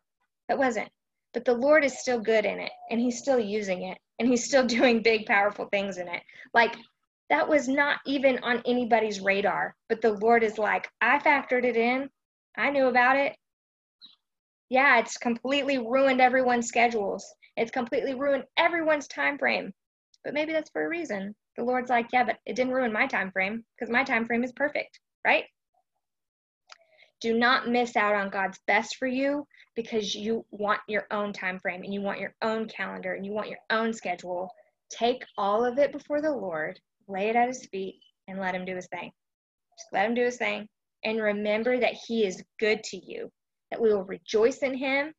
it 0.48 0.58
wasn't. 0.58 0.88
But 1.32 1.44
the 1.44 1.54
Lord 1.54 1.84
is 1.84 2.00
still 2.00 2.20
good 2.20 2.44
in 2.44 2.58
it 2.58 2.72
and 2.90 3.00
He's 3.00 3.18
still 3.18 3.38
using 3.38 3.84
it 3.84 3.98
and 4.18 4.28
he's 4.28 4.44
still 4.44 4.66
doing 4.78 5.02
big, 5.02 5.26
powerful 5.26 5.66
things 5.66 5.98
in 5.98 6.08
it. 6.08 6.22
Like, 6.52 6.74
that 7.30 7.48
was 7.48 7.68
not 7.68 8.00
even 8.06 8.38
on 8.42 8.62
anybody's 8.66 9.20
radar. 9.20 9.76
But 9.88 10.00
the 10.00 10.14
Lord 10.14 10.42
is 10.42 10.58
like, 10.58 10.88
I 11.00 11.18
factored 11.18 11.64
it 11.64 11.76
in. 11.76 12.08
I 12.56 12.70
knew 12.70 12.87
about 12.87 13.16
it. 13.16 13.37
Yeah, 14.70 14.98
it's 14.98 15.16
completely 15.16 15.78
ruined 15.78 16.20
everyone's 16.20 16.66
schedules. 16.66 17.24
It's 17.56 17.70
completely 17.70 18.14
ruined 18.14 18.44
everyone's 18.56 19.06
time 19.06 19.38
frame. 19.38 19.72
But 20.24 20.34
maybe 20.34 20.52
that's 20.52 20.70
for 20.70 20.84
a 20.84 20.88
reason. 20.88 21.34
The 21.56 21.64
Lord's 21.64 21.90
like, 21.90 22.08
yeah, 22.12 22.24
but 22.24 22.38
it 22.46 22.56
didn't 22.56 22.72
ruin 22.72 22.92
my 22.92 23.06
time 23.06 23.30
frame 23.30 23.64
because 23.76 23.92
my 23.92 24.04
time 24.04 24.26
frame 24.26 24.44
is 24.44 24.52
perfect, 24.52 25.00
right? 25.26 25.44
Do 27.20 27.37
not 27.37 27.68
miss 27.68 27.96
out 27.96 28.14
on 28.14 28.31
God's 28.31 28.59
best 28.66 28.96
for 28.96 29.09
you 29.09 29.46
because 29.74 30.14
you 30.14 30.44
want 30.50 30.81
your 30.87 31.07
own 31.11 31.33
time 31.33 31.59
frame 31.59 31.83
and 31.83 31.92
you 31.92 32.00
want 32.00 32.20
your 32.20 32.35
own 32.42 32.68
calendar 32.68 33.14
and 33.14 33.26
you 33.26 33.33
want 33.33 33.48
your 33.48 33.59
own 33.70 33.92
schedule. 33.92 34.50
Take 34.90 35.24
all 35.37 35.64
of 35.64 35.78
it 35.78 35.92
before 35.92 36.20
the 36.22 36.33
Lord, 36.33 36.78
lay 37.09 37.28
it 37.28 37.37
at 37.37 37.48
his 37.48 37.66
feet, 37.66 38.00
and 38.28 38.38
let 38.38 38.54
him 38.54 38.64
do 38.64 38.76
his 38.76 38.87
thing. 38.87 39.11
Just 39.76 39.92
let 39.92 40.07
him 40.07 40.14
do 40.14 40.24
his 40.24 40.37
thing. 40.37 40.68
And 41.04 41.20
remember 41.20 41.78
that 41.78 41.94
he 42.07 42.24
is 42.24 42.42
good 42.59 42.83
to 42.85 42.96
you, 42.96 43.31
that 43.70 43.81
we 43.81 43.92
will 43.92 44.04
rejoice 44.04 44.59
in 44.59 44.74
him, 44.74 45.12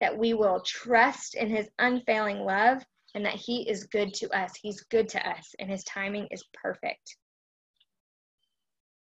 that 0.00 0.16
we 0.16 0.34
will 0.34 0.60
trust 0.60 1.34
in 1.34 1.48
his 1.48 1.68
unfailing 1.78 2.40
love, 2.40 2.84
and 3.14 3.24
that 3.24 3.34
he 3.34 3.68
is 3.68 3.86
good 3.86 4.12
to 4.14 4.28
us. 4.36 4.52
He's 4.60 4.82
good 4.82 5.08
to 5.10 5.28
us, 5.28 5.54
and 5.58 5.70
his 5.70 5.84
timing 5.84 6.28
is 6.30 6.44
perfect. 6.52 7.16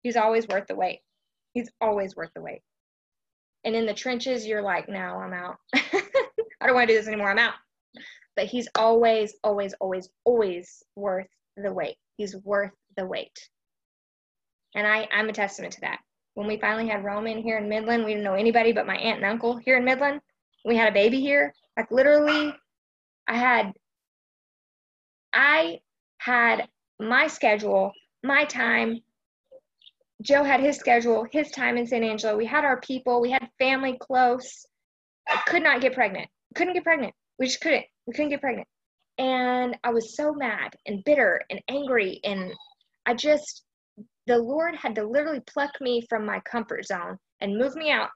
He's 0.03 0.17
always 0.17 0.47
worth 0.47 0.67
the 0.67 0.75
wait. 0.75 1.01
He's 1.53 1.71
always 1.81 2.17
worth 2.17 2.31
the 2.35 2.43
wait. 2.43 2.63
And 3.65 3.77
in 3.77 3.87
the 3.87 3.95
trenches, 3.95 4.47
you're 4.47 4.63
like, 4.63 4.89
no, 4.89 4.99
I'm 4.99 5.33
out. 5.33 5.57
I 5.75 6.67
don't 6.67 6.75
want 6.75 6.89
to 6.89 6.95
do 6.95 6.99
this 6.99 7.09
anymore. 7.09 7.31
I'm 7.31 7.39
out. 7.39 7.55
But 8.35 8.47
he's 8.47 8.69
always, 8.75 9.35
always, 9.45 9.75
always, 9.81 10.09
always 10.25 10.83
worth 10.97 11.29
the 11.57 11.73
wait. 11.73 11.97
He's 12.17 12.35
worth 12.37 12.73
the 12.97 13.07
wait. 13.07 13.39
And 14.75 14.87
I, 14.87 15.09
I'm 15.13 15.29
a 15.29 15.33
testament 15.33 15.75
to 15.75 15.81
that. 15.83 16.01
When 16.35 16.47
we 16.47 16.59
finally 16.59 16.89
had 16.89 17.05
Roman 17.05 17.43
here 17.43 17.59
in 17.59 17.69
Midland, 17.69 18.05
we 18.05 18.13
didn't 18.13 18.25
know 18.25 18.35
anybody 18.35 18.73
but 18.73 18.87
my 18.87 18.97
aunt 18.97 19.19
and 19.19 19.27
uncle 19.27 19.57
here 19.57 19.77
in 19.77 19.85
Midland. 19.85 20.21
We 20.65 20.77
had 20.77 20.89
a 20.89 20.95
baby 20.95 21.21
here. 21.21 21.53
Like 21.77 21.91
literally, 21.91 22.55
I 23.29 23.37
had 23.37 23.73
I 25.33 25.81
had 26.19 26.69
my 26.99 27.27
schedule, 27.27 27.93
my 28.23 28.45
time, 28.45 29.01
Joe 30.23 30.45
had 30.45 30.61
his 30.61 30.77
schedule, 30.77 31.27
his 31.33 31.51
time 31.51 31.77
in 31.77 31.87
San 31.87 32.05
Angelo. 32.05 32.37
We 32.37 32.47
had 32.47 32.65
our 32.65 32.81
people, 32.81 33.21
we 33.21 33.31
had 33.31 33.49
family 33.59 33.97
close. 34.01 34.65
I 35.29 35.43
could 35.47 35.63
not 35.63 35.81
get 35.81 35.95
pregnant. 35.95 36.29
Couldn't 36.55 36.75
get 36.75 36.85
pregnant. 36.85 37.13
We 37.39 37.47
just 37.47 37.61
couldn't. 37.61 37.85
We 38.07 38.13
couldn't 38.13 38.31
get 38.31 38.41
pregnant. 38.41 38.69
And 39.19 39.77
I 39.83 39.91
was 39.91 40.17
so 40.17 40.33
mad 40.33 40.75
and 40.87 41.05
bitter 41.05 41.41
and 41.51 41.61
angry. 41.69 42.21
And 42.25 42.53
I 43.05 43.15
just, 43.15 43.65
the 44.27 44.39
Lord 44.39 44.77
had 44.77 44.95
to 44.95 45.05
literally 45.05 45.43
pluck 45.53 45.73
me 45.81 46.07
from 46.09 46.25
my 46.25 46.41
comfort 46.41 46.87
zone 46.87 47.19
and 47.41 47.59
move 47.59 47.75
me 47.75 47.91
out 47.91 48.11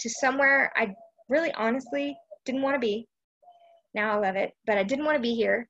to 0.00 0.10
somewhere 0.10 0.70
I 0.76 0.94
really 1.28 1.52
honestly 1.54 2.14
didn't 2.44 2.62
want 2.62 2.74
to 2.74 2.80
be. 2.80 3.06
Now 3.94 4.12
I 4.12 4.26
love 4.26 4.36
it, 4.36 4.52
but 4.66 4.76
I 4.76 4.82
didn't 4.82 5.06
want 5.06 5.16
to 5.16 5.22
be 5.22 5.34
here 5.34 5.68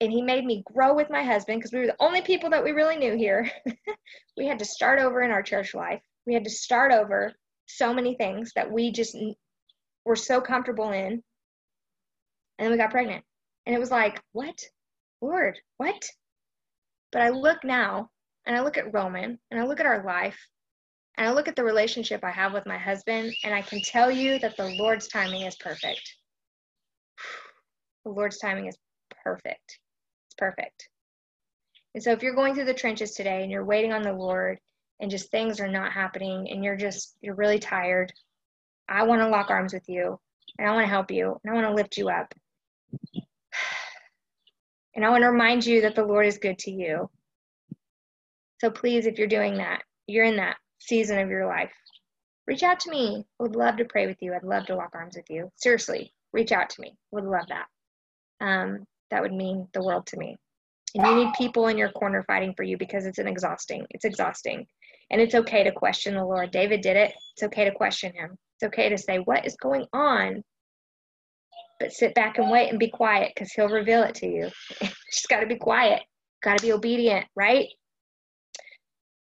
and 0.00 0.10
he 0.10 0.22
made 0.22 0.46
me 0.46 0.64
grow 0.72 0.94
with 0.94 1.10
my 1.10 1.22
husband 1.22 1.60
because 1.60 1.72
we 1.72 1.80
were 1.80 1.86
the 1.86 1.96
only 2.00 2.22
people 2.22 2.48
that 2.50 2.64
we 2.64 2.72
really 2.72 2.96
knew 2.96 3.16
here. 3.16 3.50
we 4.36 4.46
had 4.46 4.58
to 4.58 4.64
start 4.64 4.98
over 4.98 5.20
in 5.20 5.30
our 5.30 5.42
church 5.42 5.74
life. 5.74 6.00
We 6.26 6.32
had 6.32 6.44
to 6.44 6.50
start 6.50 6.90
over 6.90 7.32
so 7.66 7.92
many 7.92 8.14
things 8.14 8.52
that 8.56 8.70
we 8.70 8.92
just 8.92 9.16
were 10.06 10.16
so 10.16 10.40
comfortable 10.40 10.90
in. 10.90 11.22
And 12.58 12.66
then 12.66 12.70
we 12.70 12.78
got 12.78 12.90
pregnant. 12.90 13.24
And 13.66 13.76
it 13.76 13.78
was 13.78 13.90
like, 13.90 14.20
what? 14.32 14.58
Lord, 15.20 15.58
what? 15.76 16.02
But 17.12 17.22
I 17.22 17.28
look 17.28 17.62
now 17.62 18.08
and 18.46 18.56
I 18.56 18.62
look 18.62 18.78
at 18.78 18.94
Roman 18.94 19.38
and 19.50 19.60
I 19.60 19.64
look 19.64 19.80
at 19.80 19.86
our 19.86 20.02
life 20.02 20.38
and 21.18 21.28
I 21.28 21.32
look 21.32 21.46
at 21.46 21.56
the 21.56 21.64
relationship 21.64 22.24
I 22.24 22.30
have 22.30 22.54
with 22.54 22.66
my 22.66 22.78
husband 22.78 23.34
and 23.44 23.52
I 23.54 23.60
can 23.60 23.82
tell 23.82 24.10
you 24.10 24.38
that 24.38 24.56
the 24.56 24.70
Lord's 24.78 25.08
timing 25.08 25.42
is 25.42 25.56
perfect. 25.56 26.02
The 28.06 28.12
Lord's 28.12 28.38
timing 28.38 28.66
is 28.66 28.78
perfect 29.22 29.78
perfect. 30.40 30.88
And 31.94 32.02
so 32.02 32.10
if 32.10 32.22
you're 32.22 32.34
going 32.34 32.54
through 32.54 32.64
the 32.64 32.74
trenches 32.74 33.12
today 33.12 33.42
and 33.42 33.50
you're 33.50 33.64
waiting 33.64 33.92
on 33.92 34.02
the 34.02 34.12
Lord 34.12 34.58
and 35.00 35.10
just 35.10 35.30
things 35.30 35.60
are 35.60 35.68
not 35.68 35.92
happening 35.92 36.50
and 36.50 36.64
you're 36.64 36.76
just, 36.76 37.14
you're 37.20 37.34
really 37.34 37.58
tired, 37.58 38.12
I 38.88 39.04
want 39.04 39.20
to 39.20 39.28
lock 39.28 39.50
arms 39.50 39.72
with 39.72 39.88
you 39.88 40.18
and 40.58 40.68
I 40.68 40.72
want 40.72 40.84
to 40.84 40.90
help 40.90 41.10
you 41.10 41.38
and 41.44 41.52
I 41.52 41.54
want 41.54 41.68
to 41.68 41.74
lift 41.74 41.96
you 41.96 42.08
up. 42.08 42.34
And 44.96 45.04
I 45.04 45.10
want 45.10 45.22
to 45.22 45.30
remind 45.30 45.64
you 45.64 45.82
that 45.82 45.94
the 45.94 46.04
Lord 46.04 46.26
is 46.26 46.38
good 46.38 46.58
to 46.58 46.70
you. 46.72 47.08
So 48.60 48.70
please, 48.70 49.06
if 49.06 49.18
you're 49.18 49.28
doing 49.28 49.58
that, 49.58 49.82
you're 50.08 50.24
in 50.24 50.36
that 50.36 50.56
season 50.80 51.20
of 51.20 51.30
your 51.30 51.46
life, 51.46 51.72
reach 52.48 52.64
out 52.64 52.80
to 52.80 52.90
me. 52.90 53.24
I 53.38 53.42
would 53.44 53.54
love 53.54 53.76
to 53.76 53.84
pray 53.84 54.08
with 54.08 54.16
you. 54.20 54.34
I'd 54.34 54.42
love 54.42 54.66
to 54.66 54.74
lock 54.74 54.90
arms 54.94 55.14
with 55.16 55.30
you. 55.30 55.48
Seriously, 55.54 56.12
reach 56.32 56.50
out 56.50 56.70
to 56.70 56.80
me. 56.80 56.96
Would 57.12 57.24
love 57.24 57.46
that. 57.48 57.66
Um, 58.44 58.84
that 59.10 59.22
would 59.22 59.32
mean 59.32 59.68
the 59.74 59.82
world 59.82 60.06
to 60.08 60.18
me. 60.18 60.36
And 60.94 61.06
you 61.06 61.24
need 61.24 61.34
people 61.34 61.68
in 61.68 61.78
your 61.78 61.90
corner 61.90 62.24
fighting 62.26 62.54
for 62.56 62.64
you 62.64 62.76
because 62.76 63.06
it's 63.06 63.18
an 63.18 63.28
exhausting. 63.28 63.86
It's 63.90 64.04
exhausting. 64.04 64.66
And 65.10 65.20
it's 65.20 65.34
okay 65.34 65.64
to 65.64 65.72
question 65.72 66.14
the 66.14 66.24
Lord. 66.24 66.50
David 66.50 66.80
did 66.80 66.96
it. 66.96 67.12
It's 67.34 67.42
okay 67.44 67.64
to 67.64 67.72
question 67.72 68.12
him. 68.12 68.36
It's 68.56 68.66
okay 68.66 68.88
to 68.88 68.98
say, 68.98 69.18
What 69.18 69.46
is 69.46 69.56
going 69.56 69.86
on? 69.92 70.42
But 71.78 71.92
sit 71.92 72.14
back 72.14 72.38
and 72.38 72.50
wait 72.50 72.70
and 72.70 72.78
be 72.78 72.90
quiet 72.90 73.32
because 73.34 73.52
he'll 73.52 73.68
reveal 73.68 74.02
it 74.02 74.14
to 74.16 74.26
you. 74.26 74.50
Just 74.80 75.28
got 75.28 75.40
to 75.40 75.46
be 75.46 75.56
quiet. 75.56 76.02
Got 76.42 76.58
to 76.58 76.62
be 76.62 76.72
obedient, 76.72 77.26
right? 77.34 77.68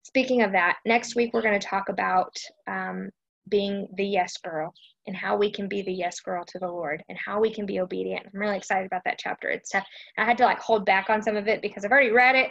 Speaking 0.02 0.42
of 0.42 0.52
that, 0.52 0.78
next 0.84 1.14
week 1.14 1.32
we're 1.32 1.42
going 1.42 1.58
to 1.58 1.66
talk 1.66 1.88
about 1.88 2.36
um, 2.66 3.10
being 3.48 3.88
the 3.94 4.04
yes 4.04 4.36
girl 4.38 4.74
and 5.06 5.16
how 5.16 5.36
we 5.36 5.50
can 5.50 5.68
be 5.68 5.82
the 5.82 5.92
yes 5.92 6.20
girl 6.20 6.44
to 6.44 6.58
the 6.58 6.68
Lord 6.68 7.02
and 7.08 7.18
how 7.18 7.40
we 7.40 7.52
can 7.52 7.66
be 7.66 7.80
obedient. 7.80 8.26
I'm 8.26 8.40
really 8.40 8.56
excited 8.56 8.86
about 8.86 9.02
that 9.04 9.18
chapter. 9.18 9.48
It's 9.48 9.70
tough. 9.70 9.86
I 10.16 10.24
had 10.24 10.38
to 10.38 10.44
like 10.44 10.60
hold 10.60 10.84
back 10.84 11.10
on 11.10 11.22
some 11.22 11.36
of 11.36 11.48
it 11.48 11.62
because 11.62 11.84
I've 11.84 11.90
already 11.90 12.12
read 12.12 12.36
it 12.36 12.50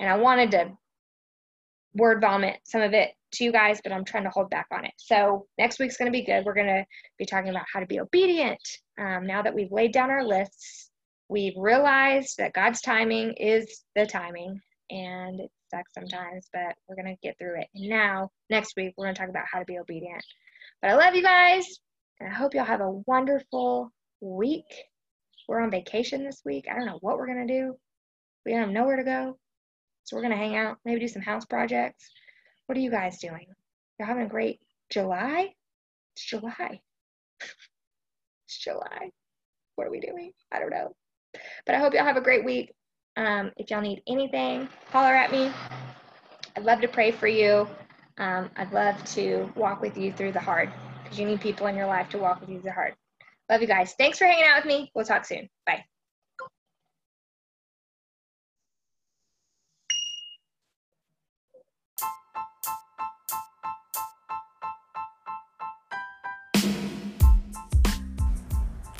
and 0.00 0.08
I 0.08 0.16
wanted 0.16 0.50
to 0.52 0.72
word 1.94 2.20
vomit 2.20 2.58
some 2.64 2.82
of 2.82 2.92
it 2.92 3.10
to 3.34 3.44
you 3.44 3.52
guys, 3.52 3.80
but 3.82 3.92
I'm 3.92 4.04
trying 4.04 4.24
to 4.24 4.30
hold 4.30 4.50
back 4.50 4.66
on 4.72 4.84
it. 4.84 4.92
So 4.96 5.46
next 5.58 5.78
week's 5.78 5.96
going 5.96 6.12
to 6.12 6.16
be 6.16 6.24
good. 6.24 6.44
We're 6.44 6.54
going 6.54 6.66
to 6.66 6.84
be 7.18 7.26
talking 7.26 7.50
about 7.50 7.66
how 7.72 7.80
to 7.80 7.86
be 7.86 8.00
obedient. 8.00 8.60
Um, 8.98 9.26
now 9.26 9.42
that 9.42 9.54
we've 9.54 9.72
laid 9.72 9.92
down 9.92 10.10
our 10.10 10.24
lists, 10.24 10.90
we've 11.28 11.56
realized 11.56 12.36
that 12.38 12.52
God's 12.52 12.80
timing 12.80 13.34
is 13.34 13.82
the 13.96 14.06
timing, 14.06 14.60
and 14.90 15.40
it 15.40 15.50
sucks 15.70 15.94
sometimes, 15.94 16.48
but 16.52 16.74
we're 16.88 16.96
going 16.96 17.14
to 17.14 17.26
get 17.26 17.36
through 17.38 17.60
it. 17.60 17.68
And 17.74 17.88
now, 17.88 18.30
next 18.50 18.74
week, 18.76 18.94
we're 18.96 19.06
going 19.06 19.14
to 19.14 19.20
talk 19.20 19.30
about 19.30 19.46
how 19.50 19.58
to 19.58 19.64
be 19.64 19.78
obedient. 19.78 20.24
But 20.82 20.90
I 20.90 20.96
love 20.96 21.14
you 21.14 21.22
guys, 21.22 21.80
and 22.20 22.28
I 22.28 22.34
hope 22.34 22.54
y'all 22.54 22.64
have 22.64 22.80
a 22.80 23.02
wonderful 23.06 23.92
week. 24.20 24.64
We're 25.48 25.60
on 25.60 25.70
vacation 25.70 26.24
this 26.24 26.42
week. 26.44 26.66
I 26.70 26.76
don't 26.76 26.86
know 26.86 26.98
what 27.00 27.18
we're 27.18 27.26
going 27.26 27.46
to 27.46 27.60
do. 27.60 27.76
We 28.44 28.52
don't 28.52 28.62
have 28.62 28.70
nowhere 28.70 28.96
to 28.96 29.04
go. 29.04 29.38
So 30.04 30.16
we're 30.16 30.22
going 30.22 30.32
to 30.32 30.38
hang 30.38 30.56
out, 30.56 30.78
maybe 30.84 31.00
do 31.00 31.08
some 31.08 31.22
house 31.22 31.44
projects. 31.44 32.10
What 32.66 32.78
are 32.78 32.80
you 32.80 32.90
guys 32.90 33.18
doing? 33.18 33.46
You're 33.98 34.08
having 34.08 34.24
a 34.24 34.28
great 34.28 34.60
July? 34.90 35.50
It's 36.14 36.24
July. 36.24 36.80
it's 37.40 38.58
July. 38.58 39.10
What 39.76 39.86
are 39.86 39.90
we 39.90 40.00
doing? 40.00 40.32
I 40.52 40.60
don't 40.60 40.70
know. 40.70 40.94
But 41.66 41.74
I 41.74 41.78
hope 41.78 41.94
y'all 41.94 42.04
have 42.04 42.16
a 42.16 42.22
great 42.22 42.44
week. 42.44 42.72
Um, 43.16 43.50
if 43.56 43.70
y'all 43.70 43.80
need 43.80 44.02
anything, 44.08 44.68
holler 44.90 45.14
at 45.14 45.32
me. 45.32 45.50
I'd 46.56 46.64
love 46.64 46.80
to 46.80 46.88
pray 46.88 47.10
for 47.10 47.26
you. 47.26 47.68
Um, 48.18 48.50
I'd 48.56 48.72
love 48.72 49.02
to 49.14 49.50
walk 49.56 49.80
with 49.80 49.96
you 49.96 50.12
through 50.12 50.32
the 50.32 50.40
hard 50.40 50.72
because 51.14 51.20
you 51.20 51.26
need 51.26 51.40
people 51.40 51.68
in 51.68 51.76
your 51.76 51.86
life 51.86 52.08
to 52.10 52.18
walk 52.18 52.40
with 52.40 52.50
you 52.50 52.60
through 52.60 52.72
hard. 52.72 52.94
Love 53.48 53.60
you 53.60 53.68
guys. 53.68 53.94
Thanks 53.96 54.18
for 54.18 54.24
hanging 54.24 54.44
out 54.46 54.64
with 54.64 54.66
me. 54.66 54.90
We'll 54.94 55.04
talk 55.04 55.24
soon. 55.24 55.48
Bye. 55.66 55.84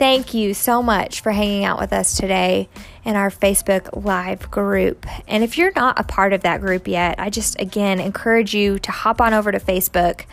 Thank 0.04 0.34
you 0.34 0.52
so 0.52 0.82
much 0.82 1.22
for 1.22 1.32
hanging 1.32 1.64
out 1.64 1.80
with 1.80 1.90
us 1.90 2.18
today 2.18 2.68
in 3.06 3.16
our 3.16 3.30
Facebook 3.30 4.04
Live 4.04 4.50
group. 4.50 5.06
And 5.26 5.42
if 5.42 5.56
you're 5.56 5.72
not 5.74 5.98
a 5.98 6.04
part 6.04 6.34
of 6.34 6.42
that 6.42 6.60
group 6.60 6.86
yet, 6.86 7.18
I 7.18 7.30
just 7.30 7.58
again 7.58 8.00
encourage 8.00 8.52
you 8.52 8.78
to 8.80 8.92
hop 8.92 9.22
on 9.22 9.32
over 9.32 9.50
to 9.50 9.58
Facebook 9.58 10.26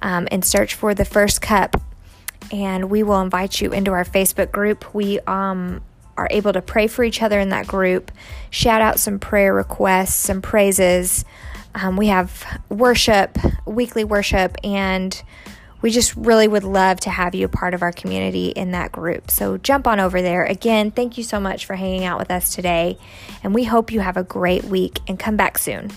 um, 0.00 0.28
and 0.30 0.44
search 0.44 0.76
for 0.76 0.94
the 0.94 1.04
First 1.04 1.42
Cup, 1.42 1.74
and 2.52 2.88
we 2.88 3.02
will 3.02 3.20
invite 3.20 3.60
you 3.60 3.72
into 3.72 3.90
our 3.90 4.04
Facebook 4.04 4.52
group. 4.52 4.94
We 4.94 5.18
um, 5.26 5.82
are 6.16 6.28
able 6.30 6.52
to 6.52 6.62
pray 6.62 6.86
for 6.86 7.02
each 7.02 7.20
other 7.20 7.40
in 7.40 7.48
that 7.48 7.66
group, 7.66 8.12
shout 8.50 8.80
out 8.80 9.00
some 9.00 9.18
prayer 9.18 9.52
requests, 9.52 10.14
some 10.14 10.40
praises. 10.40 11.24
Um, 11.74 11.96
we 11.96 12.06
have 12.06 12.60
worship, 12.68 13.36
weekly 13.64 14.04
worship, 14.04 14.56
and 14.62 15.20
we 15.82 15.90
just 15.90 16.14
really 16.16 16.48
would 16.48 16.64
love 16.64 17.00
to 17.00 17.10
have 17.10 17.34
you 17.34 17.46
a 17.46 17.48
part 17.48 17.74
of 17.74 17.82
our 17.82 17.92
community 17.92 18.48
in 18.48 18.72
that 18.72 18.92
group. 18.92 19.30
So 19.30 19.58
jump 19.58 19.86
on 19.86 20.00
over 20.00 20.22
there. 20.22 20.44
Again, 20.44 20.90
thank 20.90 21.18
you 21.18 21.24
so 21.24 21.38
much 21.38 21.66
for 21.66 21.74
hanging 21.74 22.04
out 22.04 22.18
with 22.18 22.30
us 22.30 22.54
today, 22.54 22.98
and 23.42 23.54
we 23.54 23.64
hope 23.64 23.92
you 23.92 24.00
have 24.00 24.16
a 24.16 24.22
great 24.22 24.64
week 24.64 25.00
and 25.06 25.18
come 25.18 25.36
back 25.36 25.58
soon. 25.58 25.90